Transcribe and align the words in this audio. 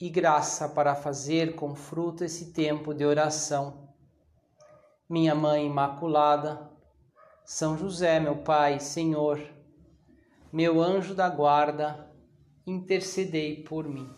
e 0.00 0.10
graça 0.10 0.68
para 0.68 0.94
fazer 0.94 1.54
com 1.54 1.74
fruto 1.74 2.24
esse 2.24 2.52
tempo 2.52 2.92
de 2.92 3.04
oração. 3.04 3.88
Minha 5.08 5.34
Mãe 5.34 5.66
Imaculada, 5.66 6.70
São 7.44 7.78
José, 7.78 8.20
meu 8.20 8.36
Pai, 8.36 8.78
Senhor, 8.80 9.40
meu 10.52 10.82
anjo 10.82 11.14
da 11.14 11.28
guarda, 11.28 12.10
intercedei 12.66 13.62
por 13.62 13.88
mim. 13.88 14.08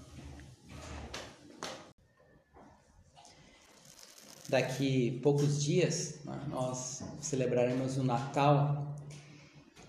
Daqui 4.48 5.20
poucos 5.22 5.62
dias 5.62 6.24
né, 6.24 6.40
nós 6.48 7.04
celebraremos 7.20 7.98
o 7.98 8.02
Natal 8.02 8.96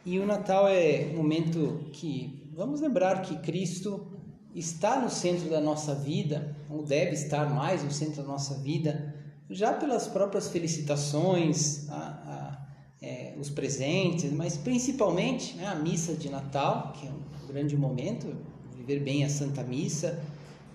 e 0.05 0.17
o 0.17 0.25
Natal 0.25 0.67
é 0.67 1.09
um 1.13 1.17
momento 1.17 1.89
que 1.93 2.49
vamos 2.55 2.81
lembrar 2.81 3.21
que 3.21 3.37
Cristo 3.39 4.08
está 4.53 4.99
no 4.99 5.09
centro 5.09 5.49
da 5.49 5.61
nossa 5.61 5.93
vida, 5.93 6.55
ou 6.69 6.83
deve 6.83 7.11
estar 7.11 7.49
mais 7.49 7.83
no 7.83 7.91
centro 7.91 8.23
da 8.23 8.27
nossa 8.27 8.55
vida, 8.55 9.13
já 9.49 9.73
pelas 9.73 10.07
próprias 10.07 10.49
felicitações, 10.49 11.89
a, 11.89 11.95
a, 11.95 12.67
é, 13.01 13.35
os 13.39 13.49
presentes, 13.49 14.31
mas 14.31 14.57
principalmente 14.57 15.55
né, 15.55 15.65
a 15.67 15.75
missa 15.75 16.13
de 16.13 16.29
Natal, 16.29 16.93
que 16.93 17.07
é 17.07 17.09
um 17.09 17.47
grande 17.47 17.75
momento, 17.75 18.35
viver 18.75 18.99
bem 18.99 19.23
a 19.23 19.29
Santa 19.29 19.63
Missa, 19.63 20.21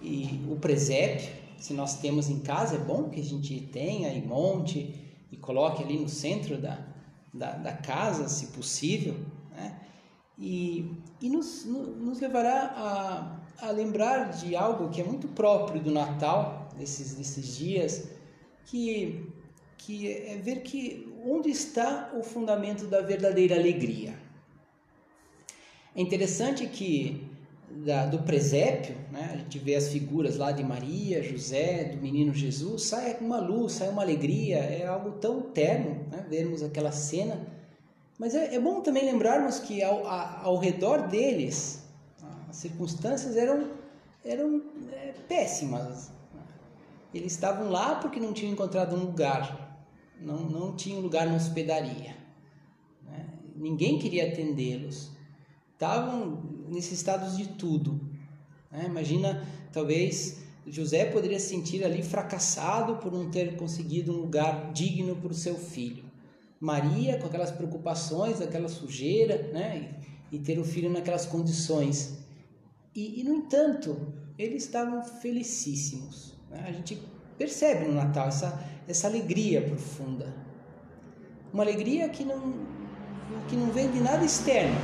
e 0.03 0.45
o 0.51 0.57
presépio, 0.57 1.31
se 1.59 1.73
nós 1.73 1.99
temos 1.99 2.29
em 2.29 2.41
casa, 2.41 2.77
é 2.77 2.79
bom 2.79 3.09
que 3.09 3.21
a 3.21 3.25
gente 3.25 3.59
tenha 3.73 4.13
e 4.13 4.21
monte 4.21 4.95
e 5.33 5.37
coloque 5.37 5.83
ali 5.83 5.99
no 5.99 6.09
centro 6.09 6.59
da, 6.59 6.79
da, 7.33 7.53
da 7.53 7.73
casa, 7.73 8.29
se 8.29 8.49
possível, 8.49 9.19
né? 9.57 9.81
e, 10.39 10.91
e 11.21 11.31
nos, 11.31 11.65
nos 11.65 12.21
levará 12.21 12.75
a 12.77 13.44
a 13.61 13.71
lembrar 13.71 14.31
de 14.31 14.57
algo 14.57 14.89
que 14.89 15.01
é 15.01 15.05
muito 15.05 15.29
próprio 15.29 15.81
do 15.81 15.91
Natal, 15.91 16.69
desses, 16.77 17.15
desses 17.15 17.57
dias, 17.57 18.09
que, 18.67 19.31
que 19.79 20.11
é 20.11 20.37
ver 20.37 20.63
que 20.63 21.13
onde 21.25 21.51
está 21.51 22.13
o 22.15 22.23
fundamento 22.23 22.87
da 22.87 23.01
verdadeira 23.01 23.55
alegria. 23.55 24.15
É 25.97 26.03
interessante 26.03 26.67
que 26.67 27.29
da, 27.71 28.07
do 28.07 28.21
presépio, 28.21 28.95
né, 29.11 29.31
a 29.33 29.37
gente 29.37 29.59
vê 29.59 29.75
as 29.75 29.89
figuras 29.89 30.37
lá 30.37 30.53
de 30.53 30.63
Maria, 30.63 31.23
José, 31.23 31.85
do 31.85 31.97
menino 32.01 32.33
Jesus, 32.33 32.85
sai 32.85 33.17
uma 33.21 33.39
luz, 33.39 33.75
sai 33.75 33.89
uma 33.89 34.03
alegria, 34.03 34.59
é 34.59 34.87
algo 34.87 35.13
tão 35.13 35.41
terno 35.41 36.07
né, 36.11 36.25
vermos 36.29 36.63
aquela 36.63 36.93
cena. 36.93 37.47
Mas 38.19 38.35
é, 38.35 38.55
é 38.55 38.61
bom 38.61 38.81
também 38.81 39.05
lembrarmos 39.05 39.59
que 39.59 39.83
ao, 39.83 40.07
ao 40.07 40.57
redor 40.57 41.09
deles 41.09 41.84
as 42.55 42.61
circunstâncias 42.61 43.37
eram, 43.37 43.73
eram 44.25 44.63
é, 44.93 45.13
péssimas. 45.29 46.13
Eles 47.13 47.33
estavam 47.33 47.69
lá 47.69 47.97
porque 47.97 48.21
não 48.21 48.33
tinham 48.33 48.53
encontrado 48.53 48.95
um 48.95 49.01
lugar, 49.01 49.85
não, 50.21 50.39
não 50.49 50.77
tinham 50.77 51.01
lugar 51.01 51.27
na 51.27 51.35
hospedaria. 51.35 52.17
Né? 53.03 53.27
Ninguém 53.57 53.99
queria 53.99 54.29
atendê-los. 54.29 55.11
Estavam 55.73 56.65
necessitados 56.69 57.37
de 57.37 57.49
tudo. 57.49 58.01
Né? 58.71 58.85
Imagina, 58.87 59.45
talvez 59.73 60.45
José 60.65 61.07
poderia 61.07 61.41
se 61.41 61.49
sentir 61.49 61.85
ali 61.85 62.05
fracassado 62.05 62.97
por 62.97 63.13
não 63.13 63.31
ter 63.31 63.57
conseguido 63.57 64.13
um 64.13 64.21
lugar 64.21 64.73
digno 64.73 65.17
para 65.17 65.33
o 65.33 65.35
seu 65.35 65.57
filho. 65.57 66.05
Maria, 66.61 67.19
com 67.19 67.27
aquelas 67.27 67.51
preocupações, 67.51 68.41
aquela 68.41 68.69
sujeira, 68.69 69.51
né? 69.53 70.01
e 70.31 70.39
ter 70.39 70.59
o 70.59 70.65
filho 70.65 70.89
naquelas 70.89 71.27
condições. 71.27 72.24
E, 72.95 73.21
e 73.21 73.25
no 73.25 73.35
entanto, 73.35 74.15
eles 74.39 74.65
estavam 74.65 75.03
felicíssimos. 75.05 76.35
Né? 76.51 76.65
A 76.67 76.73
gente 76.73 77.01
percebe 77.37 77.87
no 77.87 77.95
Natal 77.95 78.29
essa, 78.29 78.65
essa 78.87 79.07
alegria 79.07 79.63
profunda. 79.63 80.35
Uma 81.53 81.63
alegria 81.63 82.09
que 82.09 82.25
não, 82.25 82.55
que 83.49 83.57
não 83.57 83.71
vem 83.71 83.91
de 83.91 84.01
nada 84.01 84.25
externo, 84.25 84.77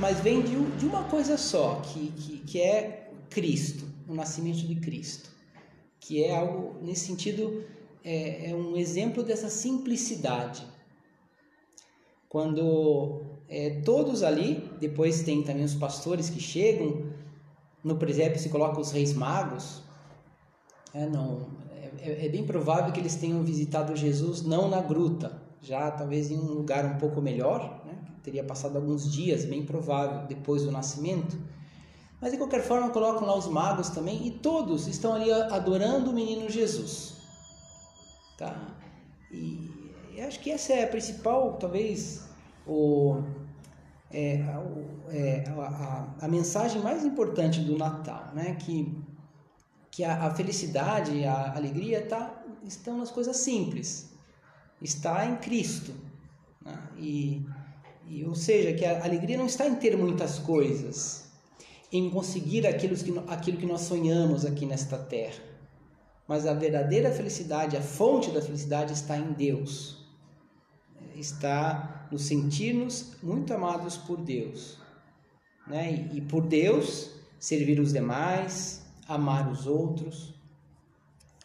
mas 0.00 0.20
vem 0.20 0.42
de, 0.42 0.56
de 0.76 0.86
uma 0.86 1.04
coisa 1.04 1.36
só, 1.36 1.76
que, 1.80 2.12
que, 2.12 2.38
que 2.38 2.60
é 2.60 3.10
Cristo, 3.30 3.86
o 4.06 4.14
nascimento 4.14 4.66
de 4.66 4.76
Cristo. 4.76 5.30
Que 6.00 6.24
é 6.24 6.36
algo, 6.36 6.78
nesse 6.82 7.06
sentido, 7.06 7.64
é, 8.04 8.50
é 8.50 8.54
um 8.54 8.76
exemplo 8.76 9.22
dessa 9.22 9.50
simplicidade. 9.50 10.66
Quando 12.28 13.22
é, 13.48 13.80
todos 13.84 14.22
ali, 14.22 14.70
depois 14.78 15.22
tem 15.22 15.42
também 15.42 15.64
os 15.64 15.74
pastores 15.74 16.28
que 16.28 16.40
chegam, 16.40 17.10
no 17.82 17.96
presépio 17.96 18.38
se 18.38 18.48
coloca 18.48 18.80
os 18.80 18.90
reis 18.90 19.14
magos, 19.14 19.82
é, 20.92 21.06
não, 21.06 21.46
é, 22.00 22.26
é, 22.26 22.28
bem 22.28 22.44
provável 22.44 22.92
que 22.92 23.00
eles 23.00 23.16
tenham 23.16 23.42
visitado 23.42 23.96
Jesus 23.96 24.42
não 24.42 24.68
na 24.68 24.80
gruta, 24.80 25.42
já 25.62 25.90
talvez 25.90 26.30
em 26.30 26.38
um 26.38 26.52
lugar 26.52 26.84
um 26.84 26.98
pouco 26.98 27.20
melhor, 27.20 27.82
né, 27.84 27.98
teria 28.22 28.44
passado 28.44 28.76
alguns 28.76 29.10
dias, 29.10 29.44
bem 29.44 29.64
provável, 29.64 30.26
depois 30.26 30.62
do 30.62 30.70
nascimento, 30.70 31.38
mas 32.20 32.32
de 32.32 32.38
qualquer 32.38 32.62
forma 32.62 32.90
colocam 32.90 33.26
lá 33.26 33.36
os 33.36 33.46
magos 33.46 33.90
também 33.90 34.26
e 34.26 34.30
todos 34.30 34.86
estão 34.86 35.14
ali 35.14 35.30
adorando 35.32 36.10
o 36.10 36.14
menino 36.14 36.50
Jesus, 36.50 37.16
tá? 38.36 38.76
E 39.30 39.67
acho 40.20 40.40
que 40.40 40.50
essa 40.50 40.72
é 40.72 40.84
a 40.84 40.88
principal, 40.88 41.54
talvez, 41.54 42.28
o, 42.66 43.22
é, 44.10 44.42
é, 45.10 45.44
a, 45.48 46.14
a, 46.20 46.24
a, 46.24 46.28
mensagem 46.28 46.80
mais 46.80 47.04
importante 47.04 47.60
do 47.60 47.76
Natal, 47.76 48.32
né? 48.34 48.56
que, 48.58 48.96
que 49.90 50.02
a, 50.02 50.26
a 50.26 50.34
felicidade 50.34 51.24
a 51.24 51.54
alegria 51.54 52.06
tá, 52.06 52.42
estão 52.64 52.96
nas 52.98 53.10
coisas 53.10 53.36
simples, 53.36 54.14
está 54.80 55.26
em 55.26 55.36
Cristo. 55.36 55.92
Né? 56.64 56.88
E, 56.96 57.46
e, 58.08 58.24
ou 58.24 58.34
seja, 58.34 58.72
que 58.72 58.84
a 58.84 59.04
alegria 59.04 59.36
não 59.36 59.46
está 59.46 59.66
em 59.66 59.74
ter 59.74 59.96
muitas 59.96 60.38
coisas, 60.38 61.30
em 61.92 62.08
conseguir 62.08 62.66
aquilo 62.66 62.96
que, 62.96 63.22
aquilo 63.28 63.58
que 63.58 63.66
nós 63.66 63.82
sonhamos 63.82 64.46
aqui 64.46 64.64
nesta 64.64 64.96
terra, 64.96 65.42
mas 66.26 66.46
a 66.46 66.54
verdadeira 66.54 67.10
felicidade, 67.10 67.76
a 67.76 67.82
fonte 67.82 68.30
da 68.30 68.40
felicidade 68.40 68.92
está 68.92 69.16
em 69.16 69.32
Deus 69.32 69.98
está 71.20 72.06
nos 72.10 72.22
sentirmos 72.22 73.16
muito 73.22 73.52
amados 73.52 73.96
por 73.96 74.20
Deus. 74.20 74.78
Né? 75.66 76.08
E, 76.12 76.18
e 76.18 76.20
por 76.20 76.46
Deus, 76.46 77.10
servir 77.38 77.80
os 77.80 77.92
demais, 77.92 78.86
amar 79.06 79.50
os 79.50 79.66
outros. 79.66 80.34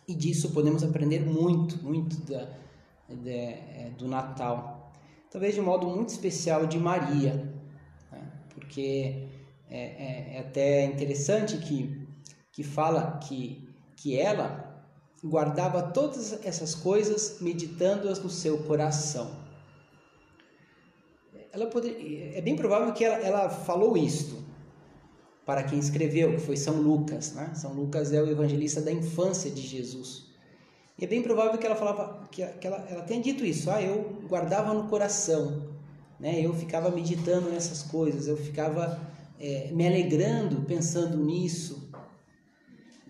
E 0.07 0.13
disso 0.13 0.51
podemos 0.51 0.83
aprender 0.83 1.22
muito, 1.22 1.83
muito 1.83 2.16
da, 2.29 2.50
de, 3.09 3.29
é, 3.29 3.91
do 3.97 4.07
Natal. 4.07 4.91
Talvez 5.31 5.56
de 5.56 5.62
um 5.62 5.66
modo 5.66 5.88
muito 5.88 6.09
especial 6.09 6.67
de 6.67 6.78
Maria, 6.78 7.51
né? 8.12 8.31
porque 8.50 9.28
é, 9.69 9.79
é, 9.79 10.35
é, 10.35 10.39
até 10.39 10.85
interessante 10.85 11.57
que, 11.57 12.07
que 12.51 12.63
fala 12.63 13.17
que, 13.17 13.67
que 13.95 14.19
ela 14.19 14.72
guardava 15.23 15.81
todas 15.81 16.45
essas 16.45 16.75
coisas 16.75 17.38
meditando-as 17.39 18.21
no 18.21 18.30
seu 18.30 18.59
coração 18.63 19.43
ela 21.53 21.67
poderia, 21.67 22.35
é 22.35 22.41
bem 22.41 22.55
provável 22.55 22.91
que 22.94 23.05
ela, 23.05 23.17
ela 23.17 23.50
falou 23.50 23.95
isto 23.95 24.44
para 25.45 25.61
quem 25.63 25.77
escreveu, 25.77 26.33
que 26.33 26.39
foi 26.39 26.57
São 26.57 26.81
Lucas. 26.81 27.33
Né? 27.33 27.51
São 27.53 27.73
Lucas 27.73 28.11
é 28.11 28.21
o 28.21 28.27
evangelista 28.27 28.81
da 28.81 28.91
infância 28.91 29.51
de 29.51 29.61
Jesus. 29.61 30.33
E 30.97 31.05
é 31.05 31.07
bem 31.07 31.21
provável 31.21 31.57
que 31.59 31.65
ela 31.65 31.75
falava 31.75 32.27
que, 32.31 32.44
que 32.45 32.65
ela, 32.65 32.83
ela 32.89 33.03
tenha 33.03 33.21
dito 33.21 33.45
isso. 33.45 33.69
Ah, 33.69 33.81
eu 33.81 34.23
guardava 34.27 34.73
no 34.73 34.88
coração, 34.88 35.69
né? 36.19 36.39
Eu 36.39 36.53
ficava 36.53 36.89
meditando 36.89 37.50
nessas 37.50 37.83
coisas, 37.83 38.27
eu 38.27 38.38
ficava 38.38 39.00
é, 39.39 39.69
me 39.71 39.88
alegrando 39.88 40.61
pensando 40.61 41.17
nisso. 41.17 41.89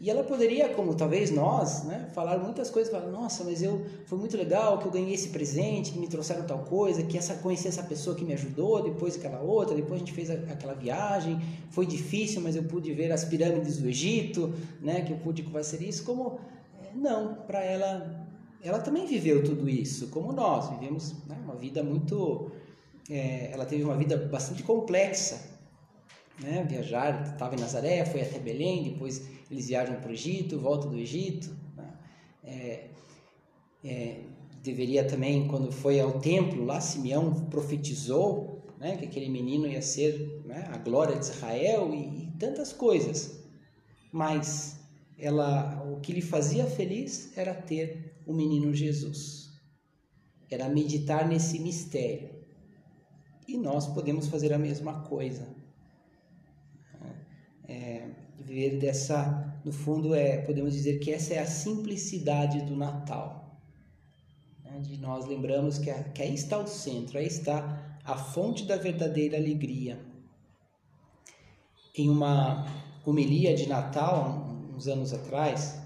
E 0.04 0.10
ela 0.10 0.22
poderia, 0.22 0.68
como 0.68 0.94
talvez 0.96 1.32
nós, 1.32 1.86
né, 1.86 2.10
falar 2.14 2.38
muitas 2.38 2.70
coisas, 2.70 2.92
falar, 2.92 3.08
nossa, 3.08 3.42
mas 3.46 3.64
eu 3.64 3.86
foi 4.06 4.18
muito 4.18 4.36
legal 4.36 4.78
que 4.78 4.86
eu 4.86 4.92
ganhei 4.92 5.14
esse 5.14 5.30
presente, 5.30 5.94
que 5.94 5.98
me 5.98 6.10
trouxeram 6.10 6.44
tal 6.46 6.60
coisa, 6.60 7.04
que 7.04 7.18
essa 7.18 7.36
conheci 7.36 7.70
essa 7.70 7.84
pessoa 7.84 8.14
que 8.14 8.26
me 8.26 8.34
ajudou, 8.34 8.84
depois 8.84 9.16
aquela 9.16 9.40
outra, 9.40 9.74
depois 9.74 9.94
a 9.94 9.98
gente 10.00 10.12
fez 10.12 10.30
a, 10.30 10.34
aquela 10.34 10.74
viagem, 10.74 11.40
foi 11.70 11.86
difícil, 11.86 12.42
mas 12.42 12.54
eu 12.58 12.64
pude 12.64 12.92
ver 12.92 13.14
as 13.14 13.24
pirâmides 13.24 13.78
do 13.78 13.88
Egito, 13.88 14.54
né, 14.82 15.04
que 15.04 15.14
eu 15.14 15.18
pude 15.20 15.42
fazer 15.44 15.82
isso, 15.82 16.04
como 16.04 16.38
é, 16.84 16.94
não, 16.94 17.36
para 17.36 17.64
ela, 17.64 18.28
ela 18.62 18.80
também 18.80 19.06
viveu 19.06 19.42
tudo 19.42 19.70
isso, 19.70 20.10
como 20.10 20.34
nós 20.34 20.70
vivemos 20.70 21.14
né, 21.26 21.38
uma 21.46 21.56
vida 21.56 21.82
muito, 21.82 22.52
é, 23.10 23.52
ela 23.54 23.66
teve 23.66 23.86
uma 23.86 23.96
vida 23.96 24.18
bastante 24.18 24.64
complexa, 24.64 25.53
né? 26.40 26.66
Viajar, 26.68 27.34
estava 27.34 27.56
em 27.56 27.60
Nazaré, 27.60 28.06
foi 28.06 28.22
até 28.22 28.40
Belém, 28.40 28.84
depois 28.84 29.26
eles 29.50 29.68
viajam 29.68 29.96
para 30.00 30.10
o 30.10 30.14
Egito, 30.14 30.60
voltam 30.60 30.90
do 30.90 30.98
Egito, 30.98 31.56
né? 31.76 31.94
é, 32.44 32.90
é, 33.84 34.20
deveria 34.64 35.06
também, 35.06 35.48
quando 35.48 35.72
foi 35.72 36.00
ao 36.00 36.20
templo, 36.20 36.64
lá 36.64 36.80
Simeão 36.80 37.46
profetizou 37.46 38.64
né, 38.80 38.98
que 38.98 39.06
aquele 39.06 39.30
menino 39.30 39.68
ia 39.68 39.82
ser 39.82 40.42
né, 40.46 40.68
a 40.72 40.78
glória 40.78 41.18
de 41.18 41.26
Israel 41.26 41.94
e, 41.94 42.24
e 42.24 42.32
tantas 42.40 42.74
coisas. 42.74 43.44
Mas 44.12 44.80
ela, 45.18 45.84
o 45.84 46.00
que 46.00 46.14
lhe 46.14 46.22
fazia 46.22 46.66
feliz 46.66 47.36
era 47.38 47.54
ter 47.54 48.22
o 48.26 48.34
menino 48.34 48.74
Jesus, 48.74 49.52
era 50.50 50.70
meditar 50.70 51.28
nesse 51.28 51.60
mistério. 51.60 52.30
E 53.48 53.58
nós 53.58 53.88
podemos 53.88 54.28
fazer 54.28 54.54
a 54.54 54.58
mesma 54.58 55.02
coisa. 55.02 55.63
É, 57.74 58.08
viver 58.38 58.78
dessa, 58.78 59.60
no 59.66 59.72
fundo, 59.72 60.14
é, 60.14 60.38
podemos 60.38 60.74
dizer 60.74 61.00
que 61.00 61.12
essa 61.12 61.34
é 61.34 61.40
a 61.40 61.46
simplicidade 61.46 62.62
do 62.62 62.76
Natal 62.76 63.44
onde 64.76 64.98
nós 64.98 65.26
lembramos 65.26 65.78
que, 65.78 65.92
que 65.92 66.22
aí 66.22 66.34
está 66.34 66.58
o 66.58 66.68
centro, 66.68 67.18
aí 67.18 67.28
está 67.28 67.98
a 68.04 68.18
fonte 68.18 68.66
da 68.66 68.76
verdadeira 68.76 69.38
alegria. 69.38 70.04
Em 71.96 72.10
uma 72.10 72.66
homilia 73.06 73.56
de 73.56 73.68
Natal, 73.68 74.58
uns 74.76 74.88
anos 74.88 75.14
atrás, 75.14 75.80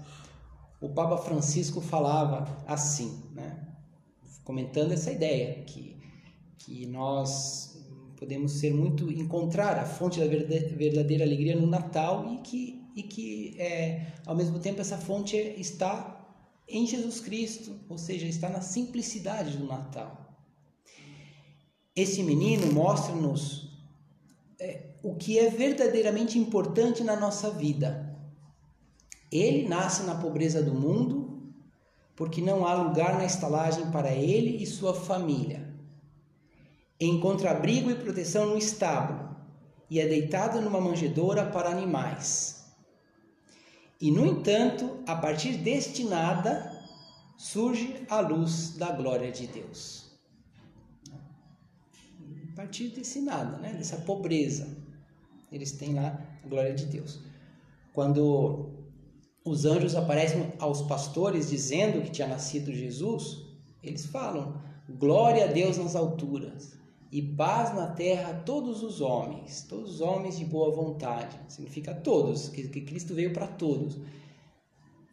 o 0.80 0.88
Papa 0.88 1.18
Francisco 1.18 1.80
falava 1.80 2.64
assim, 2.66 3.22
né? 3.32 3.66
comentando 4.42 4.92
essa 4.92 5.12
ideia, 5.12 5.62
que, 5.64 6.00
que 6.58 6.86
nós 6.86 7.67
podemos 8.18 8.52
ser 8.52 8.74
muito, 8.74 9.10
encontrar 9.10 9.78
a 9.78 9.84
fonte 9.84 10.18
da 10.18 10.26
verdadeira 10.26 11.24
alegria 11.24 11.54
no 11.54 11.66
Natal 11.66 12.34
e 12.34 12.38
que, 12.38 12.84
e 12.96 13.02
que 13.02 13.54
é, 13.58 14.12
ao 14.26 14.34
mesmo 14.34 14.58
tempo 14.58 14.80
essa 14.80 14.98
fonte 14.98 15.36
está 15.36 16.16
em 16.68 16.86
Jesus 16.86 17.20
Cristo, 17.20 17.74
ou 17.88 17.96
seja, 17.96 18.26
está 18.26 18.48
na 18.48 18.60
simplicidade 18.60 19.56
do 19.56 19.66
Natal. 19.66 20.36
Esse 21.94 22.22
menino 22.22 22.72
mostra-nos 22.72 23.70
é, 24.60 24.94
o 25.02 25.14
que 25.14 25.38
é 25.38 25.48
verdadeiramente 25.48 26.38
importante 26.38 27.02
na 27.04 27.16
nossa 27.16 27.50
vida. 27.50 28.16
Ele 29.30 29.68
nasce 29.68 30.02
na 30.02 30.16
pobreza 30.16 30.62
do 30.62 30.74
mundo, 30.74 31.52
porque 32.16 32.40
não 32.40 32.66
há 32.66 32.74
lugar 32.74 33.16
na 33.16 33.24
estalagem 33.24 33.90
para 33.90 34.12
ele 34.12 34.62
e 34.62 34.66
sua 34.66 34.92
família. 34.92 35.77
Encontra 37.00 37.52
abrigo 37.52 37.90
e 37.90 37.94
proteção 37.94 38.46
no 38.46 38.58
estábulo 38.58 39.36
e 39.88 40.00
é 40.00 40.06
deitado 40.06 40.60
numa 40.60 40.80
manjedoura 40.80 41.46
para 41.46 41.70
animais. 41.70 42.66
E, 44.00 44.10
no 44.10 44.26
entanto, 44.26 44.98
a 45.06 45.14
partir 45.14 45.58
deste 45.58 46.04
nada 46.04 46.76
surge 47.36 48.04
a 48.10 48.20
luz 48.20 48.76
da 48.76 48.90
glória 48.90 49.30
de 49.30 49.46
Deus. 49.46 50.18
A 52.52 52.56
partir 52.56 52.88
desse 52.88 53.20
nada, 53.20 53.58
né? 53.58 53.74
dessa 53.74 53.98
pobreza, 53.98 54.76
eles 55.52 55.72
têm 55.72 55.94
lá 55.94 56.20
a 56.44 56.48
glória 56.48 56.74
de 56.74 56.86
Deus. 56.86 57.20
Quando 57.92 58.70
os 59.44 59.64
anjos 59.64 59.94
aparecem 59.94 60.52
aos 60.58 60.82
pastores 60.82 61.48
dizendo 61.48 62.02
que 62.02 62.10
tinha 62.10 62.26
nascido 62.26 62.72
Jesus, 62.72 63.44
eles 63.82 64.04
falam: 64.06 64.60
glória 64.88 65.44
a 65.44 65.52
Deus 65.52 65.78
nas 65.78 65.94
alturas 65.94 66.77
e 67.10 67.22
paz 67.22 67.74
na 67.74 67.86
terra 67.86 68.30
a 68.30 68.34
todos 68.34 68.82
os 68.82 69.00
homens, 69.00 69.62
todos 69.62 69.94
os 69.94 70.00
homens 70.00 70.38
de 70.38 70.44
boa 70.44 70.70
vontade. 70.70 71.38
Significa 71.48 71.94
todos, 71.94 72.48
que, 72.48 72.68
que 72.68 72.82
Cristo 72.82 73.14
veio 73.14 73.32
para 73.32 73.46
todos. 73.46 73.98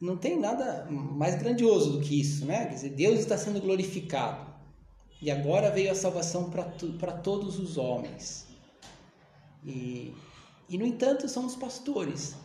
Não 0.01 0.18
tem 0.18 0.38
nada 0.38 0.88
mais 0.89 1.36
grandioso 1.36 1.94
do 1.94 2.01
que 2.01 2.19
isso, 2.19 2.45
né? 2.45 2.65
Quer 2.65 2.74
dizer, 2.74 2.89
Deus 2.89 3.19
está 3.19 3.38
sendo 3.38 3.62
glorificado. 3.62 4.53
E 5.21 5.31
agora 5.31 5.71
veio 5.71 5.89
a 5.92 5.95
salvação 5.95 6.50
para 6.50 7.13
todos 7.13 7.57
os 7.57 7.77
homens. 7.77 8.45
E, 9.63 10.13
e, 10.68 10.77
no 10.77 10.86
entanto, 10.86 11.30
são 11.30 11.45
os 11.45 11.56
pastores. 11.56 12.36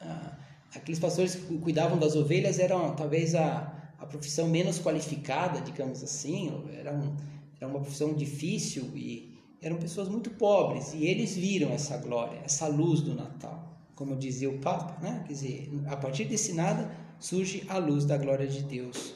Ah, 0.00 0.36
aqueles 0.74 0.98
pastores 0.98 1.36
que 1.36 1.58
cuidavam 1.58 1.96
das 1.96 2.16
ovelhas 2.16 2.58
eram 2.58 2.94
talvez 2.96 3.36
a, 3.36 3.72
a 3.98 4.04
profissão 4.04 4.48
menos 4.48 4.80
qualificada, 4.80 5.60
digamos 5.60 6.02
assim, 6.02 6.52
eram 6.76 7.16
era 7.60 7.70
uma 7.70 7.80
profissão 7.80 8.14
difícil 8.14 8.90
e 8.94 9.38
eram 9.60 9.76
pessoas 9.76 10.08
muito 10.08 10.30
pobres 10.30 10.92
e 10.92 11.06
eles 11.06 11.36
viram 11.36 11.72
essa 11.72 11.96
glória, 11.96 12.40
essa 12.44 12.66
luz 12.66 13.00
do 13.00 13.14
Natal. 13.14 13.74
Como 13.94 14.14
dizia 14.14 14.50
o 14.50 14.58
Papa, 14.58 15.00
né? 15.00 15.24
Quer 15.26 15.32
dizer, 15.32 15.70
a 15.86 15.96
partir 15.96 16.26
desse 16.26 16.52
nada 16.52 16.94
surge 17.18 17.64
a 17.68 17.78
luz 17.78 18.04
da 18.04 18.18
glória 18.18 18.46
de 18.46 18.62
Deus. 18.62 19.14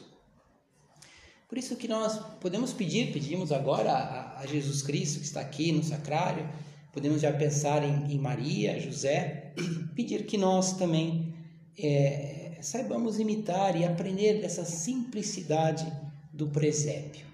Por 1.46 1.58
isso 1.58 1.76
que 1.76 1.87
nós 1.87 2.19
podemos 2.40 2.72
pedir, 2.72 3.12
pedimos 3.12 3.52
agora 3.52 3.92
a, 3.92 4.40
a 4.40 4.46
Jesus 4.46 4.82
Cristo 4.82 5.19
que 5.19 5.26
está 5.26 5.40
aqui 5.40 5.70
no 5.72 5.82
sacrário, 5.82 6.48
podemos 6.92 7.20
já 7.20 7.32
pensar 7.32 7.82
em, 7.82 8.10
em 8.10 8.19
Maria, 8.19 8.81
José, 8.81 9.52
pedir 9.94 10.25
que 10.25 10.38
nós 10.38 10.72
também 10.75 11.34
é, 11.78 12.56
saibamos 12.62 13.19
imitar 13.19 13.78
e 13.78 13.84
aprender 13.84 14.40
dessa 14.40 14.64
simplicidade 14.64 15.92
do 16.32 16.48
presépio 16.48 17.30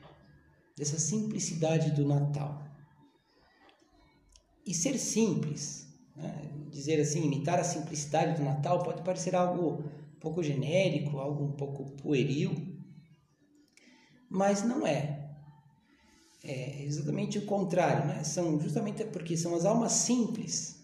dessa 0.77 0.99
simplicidade 0.99 1.91
do 1.93 2.07
Natal. 2.07 2.65
E 4.65 4.75
ser 4.75 4.99
simples, 4.99 5.87
né? 6.15 6.53
dizer 6.71 7.01
assim, 7.01 7.25
imitar 7.25 7.59
a 7.59 7.65
simplicidade 7.65 8.37
do 8.37 8.45
Natal 8.45 8.83
pode 8.83 9.03
parecer 9.03 9.35
algo 9.35 9.85
um 10.17 10.21
pouco 10.21 10.43
genérico, 10.43 11.19
algo 11.19 11.45
um 11.45 11.53
pouco 11.53 11.93
pueril, 11.93 12.55
mas 14.29 14.63
não 14.63 14.87
é. 14.87 15.25
É 16.45 16.85
exatamente 16.85 17.39
o 17.39 17.47
contrário, 17.47 18.07
né? 18.07 18.23
São 18.23 18.61
justamente 18.61 19.05
porque 19.05 19.37
são 19.37 19.55
as 19.55 19.65
almas 19.65 19.93
simples 19.93 20.77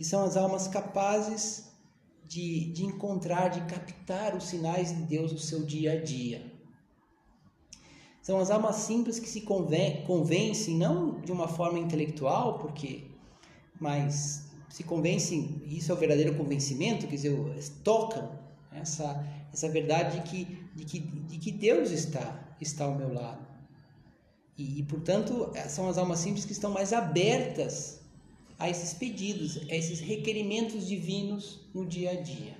que 0.00 0.04
são 0.04 0.24
as 0.24 0.34
almas 0.34 0.66
capazes 0.66 1.70
de, 2.24 2.72
de 2.72 2.86
encontrar, 2.86 3.48
de 3.48 3.60
captar 3.66 4.34
os 4.34 4.44
sinais 4.44 4.96
de 4.96 5.02
Deus 5.02 5.30
no 5.30 5.38
seu 5.38 5.62
dia 5.66 5.92
a 5.92 6.02
dia. 6.02 6.49
São 8.22 8.38
as 8.38 8.50
almas 8.50 8.76
simples 8.76 9.18
que 9.18 9.28
se 9.28 9.40
convencem, 9.40 10.76
não 10.76 11.20
de 11.20 11.32
uma 11.32 11.48
forma 11.48 11.78
intelectual, 11.78 12.58
porque, 12.58 13.04
mas 13.80 14.50
se 14.68 14.84
convencem, 14.84 15.62
isso 15.66 15.90
é 15.90 15.94
o 15.94 15.98
verdadeiro 15.98 16.36
convencimento, 16.36 17.06
quer 17.06 17.16
dizer, 17.16 17.34
tocam 17.82 18.38
essa, 18.72 19.26
essa 19.52 19.68
verdade 19.68 20.20
de 20.20 20.28
que, 20.28 20.44
de, 20.74 20.84
que, 20.84 21.00
de 21.00 21.38
que 21.38 21.50
Deus 21.50 21.90
está, 21.90 22.54
está 22.60 22.84
ao 22.84 22.94
meu 22.94 23.12
lado. 23.12 23.46
E, 24.56 24.80
e, 24.80 24.82
portanto, 24.82 25.50
são 25.68 25.88
as 25.88 25.96
almas 25.96 26.18
simples 26.18 26.44
que 26.44 26.52
estão 26.52 26.70
mais 26.70 26.92
abertas 26.92 28.00
a 28.58 28.68
esses 28.68 28.92
pedidos, 28.92 29.56
a 29.70 29.74
esses 29.74 30.00
requerimentos 30.00 30.86
divinos 30.86 31.60
no 31.72 31.86
dia 31.86 32.10
a 32.10 32.20
dia. 32.20 32.54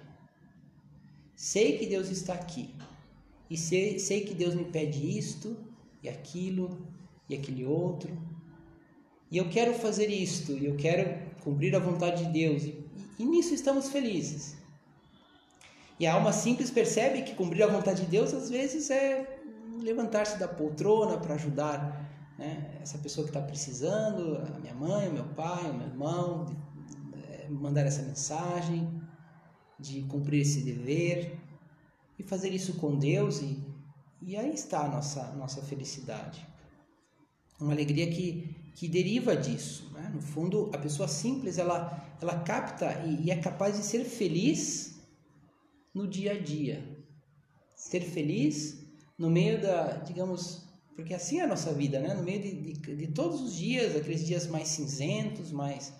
Sei 1.36 1.76
que 1.78 1.86
Deus 1.86 2.08
está 2.08 2.32
aqui, 2.34 2.74
e 3.50 3.57
sei, 3.57 3.99
sei 3.99 4.21
que 4.21 4.33
Deus 4.33 4.54
me 4.54 4.64
pede 4.64 5.19
isto 5.19 5.57
e 6.00 6.09
aquilo 6.09 6.87
e 7.28 7.35
aquele 7.35 7.66
outro. 7.66 8.16
E 9.28 9.37
eu 9.37 9.49
quero 9.49 9.75
fazer 9.75 10.09
isto, 10.09 10.52
e 10.52 10.66
eu 10.66 10.76
quero 10.76 11.30
cumprir 11.42 11.75
a 11.75 11.80
vontade 11.80 12.25
de 12.25 12.33
Deus. 12.33 12.62
E, 12.62 12.85
e 13.19 13.25
nisso 13.25 13.52
estamos 13.52 13.88
felizes. 13.88 14.57
E 15.99 16.07
a 16.07 16.14
alma 16.14 16.33
simples 16.33 16.71
percebe 16.71 17.23
que 17.23 17.35
cumprir 17.35 17.62
a 17.62 17.66
vontade 17.66 18.02
de 18.02 18.09
Deus 18.09 18.33
às 18.33 18.49
vezes 18.49 18.88
é 18.88 19.38
levantar-se 19.83 20.38
da 20.38 20.49
poltrona 20.49 21.19
para 21.19 21.35
ajudar 21.35 22.09
né, 22.38 22.78
essa 22.80 22.99
pessoa 22.99 23.25
que 23.25 23.30
está 23.30 23.42
precisando, 23.42 24.38
a 24.54 24.59
minha 24.59 24.75
mãe, 24.75 25.09
o 25.09 25.12
meu 25.12 25.25
pai, 25.25 25.71
o 25.71 25.75
meu 25.75 25.88
irmão, 25.88 26.47
é, 27.28 27.49
mandar 27.49 27.85
essa 27.85 28.02
mensagem, 28.02 28.88
de 29.78 30.02
cumprir 30.02 30.42
esse 30.42 30.62
dever 30.62 31.39
e 32.20 32.22
fazer 32.22 32.52
isso 32.52 32.74
com 32.74 32.98
Deus 32.98 33.40
e, 33.40 33.58
e 34.20 34.36
aí 34.36 34.52
está 34.52 34.84
a 34.84 34.88
nossa, 34.88 35.32
nossa 35.32 35.62
felicidade. 35.62 36.46
Uma 37.58 37.72
alegria 37.72 38.10
que, 38.10 38.54
que 38.74 38.86
deriva 38.86 39.34
disso. 39.34 39.90
Né? 39.94 40.10
No 40.14 40.20
fundo, 40.20 40.70
a 40.74 40.78
pessoa 40.78 41.08
simples, 41.08 41.56
ela, 41.56 42.16
ela 42.20 42.40
capta 42.40 43.02
e, 43.06 43.26
e 43.26 43.30
é 43.30 43.36
capaz 43.36 43.76
de 43.78 43.82
ser 43.82 44.04
feliz 44.04 45.00
no 45.94 46.06
dia 46.06 46.32
a 46.32 46.38
dia. 46.38 46.86
Ser 47.74 48.02
feliz 48.02 48.84
no 49.18 49.30
meio 49.30 49.60
da, 49.60 49.96
digamos, 49.96 50.68
porque 50.94 51.14
assim 51.14 51.40
é 51.40 51.44
a 51.44 51.46
nossa 51.46 51.72
vida, 51.72 52.00
né? 52.00 52.12
No 52.12 52.22
meio 52.22 52.42
de, 52.42 52.72
de, 52.74 52.96
de 52.96 53.06
todos 53.08 53.40
os 53.40 53.56
dias, 53.56 53.96
aqueles 53.96 54.26
dias 54.26 54.46
mais 54.46 54.68
cinzentos, 54.68 55.50
mais 55.50 55.94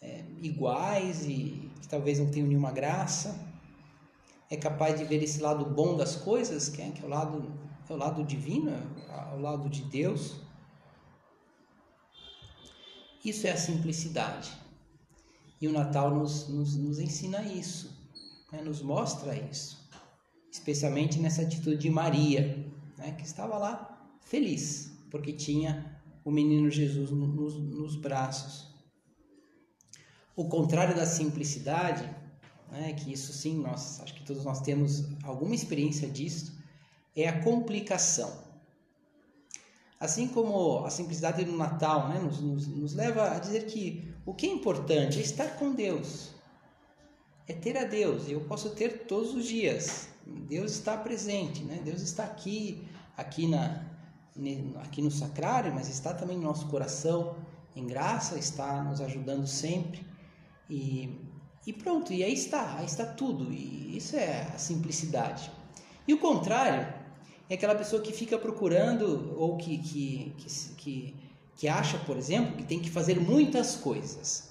é, 0.00 0.24
iguais 0.40 1.26
e 1.26 1.70
que 1.82 1.88
talvez 1.88 2.18
não 2.18 2.30
tenham 2.30 2.48
nenhuma 2.48 2.72
graça 2.72 3.47
é 4.50 4.56
capaz 4.56 4.98
de 4.98 5.04
ver 5.04 5.22
esse 5.22 5.40
lado 5.40 5.64
bom 5.64 5.96
das 5.96 6.16
coisas, 6.16 6.68
que 6.68 6.80
é, 6.80 6.90
que 6.90 7.02
é 7.02 7.06
o 7.06 7.08
lado 7.08 7.68
é 7.88 7.94
o 7.94 7.96
lado 7.96 8.22
divino, 8.22 8.70
é 8.70 9.34
o 9.34 9.40
lado 9.40 9.68
de 9.68 9.82
Deus. 9.82 10.36
Isso 13.24 13.46
é 13.46 13.52
a 13.52 13.56
simplicidade. 13.56 14.52
E 15.60 15.66
o 15.66 15.72
Natal 15.72 16.14
nos, 16.14 16.48
nos, 16.48 16.76
nos 16.76 16.98
ensina 16.98 17.42
isso, 17.42 17.90
né? 18.52 18.60
nos 18.60 18.82
mostra 18.82 19.34
isso, 19.34 19.88
especialmente 20.52 21.18
nessa 21.18 21.42
atitude 21.42 21.78
de 21.78 21.90
Maria, 21.90 22.70
né? 22.96 23.12
que 23.12 23.24
estava 23.24 23.56
lá 23.58 24.16
feliz, 24.20 24.92
porque 25.10 25.32
tinha 25.32 26.00
o 26.24 26.30
menino 26.30 26.70
Jesus 26.70 27.10
nos, 27.10 27.58
nos 27.58 27.96
braços. 27.96 28.68
O 30.36 30.48
contrário 30.48 30.94
da 30.94 31.06
simplicidade, 31.06 32.08
né? 32.70 32.92
que 32.92 33.12
isso 33.12 33.32
sim, 33.32 33.58
nós 33.58 34.00
acho 34.00 34.14
que 34.14 34.24
todos 34.24 34.44
nós 34.44 34.60
temos 34.60 35.04
alguma 35.22 35.54
experiência 35.54 36.08
disso, 36.08 36.58
é 37.14 37.28
a 37.28 37.42
complicação. 37.42 38.46
Assim 40.00 40.28
como 40.28 40.84
a 40.84 40.90
simplicidade 40.90 41.44
do 41.44 41.56
Natal 41.56 42.08
né, 42.08 42.20
nos, 42.20 42.40
nos, 42.40 42.68
nos, 42.68 42.94
leva 42.94 43.32
a 43.32 43.38
dizer 43.40 43.66
que 43.66 44.14
o 44.24 44.32
que 44.32 44.46
é 44.46 44.50
importante 44.50 45.18
é 45.18 45.22
estar 45.22 45.58
com 45.58 45.74
Deus, 45.74 46.30
é 47.48 47.52
ter 47.52 47.76
a 47.76 47.84
Deus. 47.84 48.28
Eu 48.28 48.42
posso 48.42 48.70
ter 48.70 49.06
todos 49.06 49.34
os 49.34 49.44
dias. 49.44 50.08
Deus 50.24 50.72
está 50.72 50.96
presente, 50.96 51.64
né? 51.64 51.80
Deus 51.82 52.02
está 52.02 52.24
aqui, 52.24 52.86
aqui, 53.16 53.48
na, 53.48 53.84
aqui 54.82 55.02
no 55.02 55.10
sacrário, 55.10 55.74
mas 55.74 55.88
está 55.88 56.12
também 56.14 56.36
no 56.36 56.44
nosso 56.44 56.68
coração, 56.68 57.36
em 57.74 57.86
graça, 57.86 58.38
está 58.38 58.84
nos 58.84 59.00
ajudando 59.00 59.46
sempre. 59.46 60.06
E, 60.68 61.27
e 61.68 61.72
pronto, 61.74 62.14
e 62.14 62.24
aí 62.24 62.32
está, 62.32 62.76
aí 62.78 62.86
está 62.86 63.04
tudo. 63.04 63.52
E 63.52 63.94
isso 63.94 64.16
é 64.16 64.50
a 64.54 64.56
simplicidade. 64.56 65.50
E 66.06 66.14
o 66.14 66.18
contrário 66.18 66.90
é 67.46 67.54
aquela 67.54 67.74
pessoa 67.74 68.00
que 68.00 68.10
fica 68.10 68.38
procurando 68.38 69.34
ou 69.36 69.58
que, 69.58 69.76
que, 69.76 70.32
que, 70.38 70.48
que, 70.78 71.14
que 71.54 71.68
acha, 71.68 71.98
por 71.98 72.16
exemplo, 72.16 72.56
que 72.56 72.62
tem 72.62 72.80
que 72.80 72.88
fazer 72.88 73.20
muitas 73.20 73.76
coisas. 73.76 74.48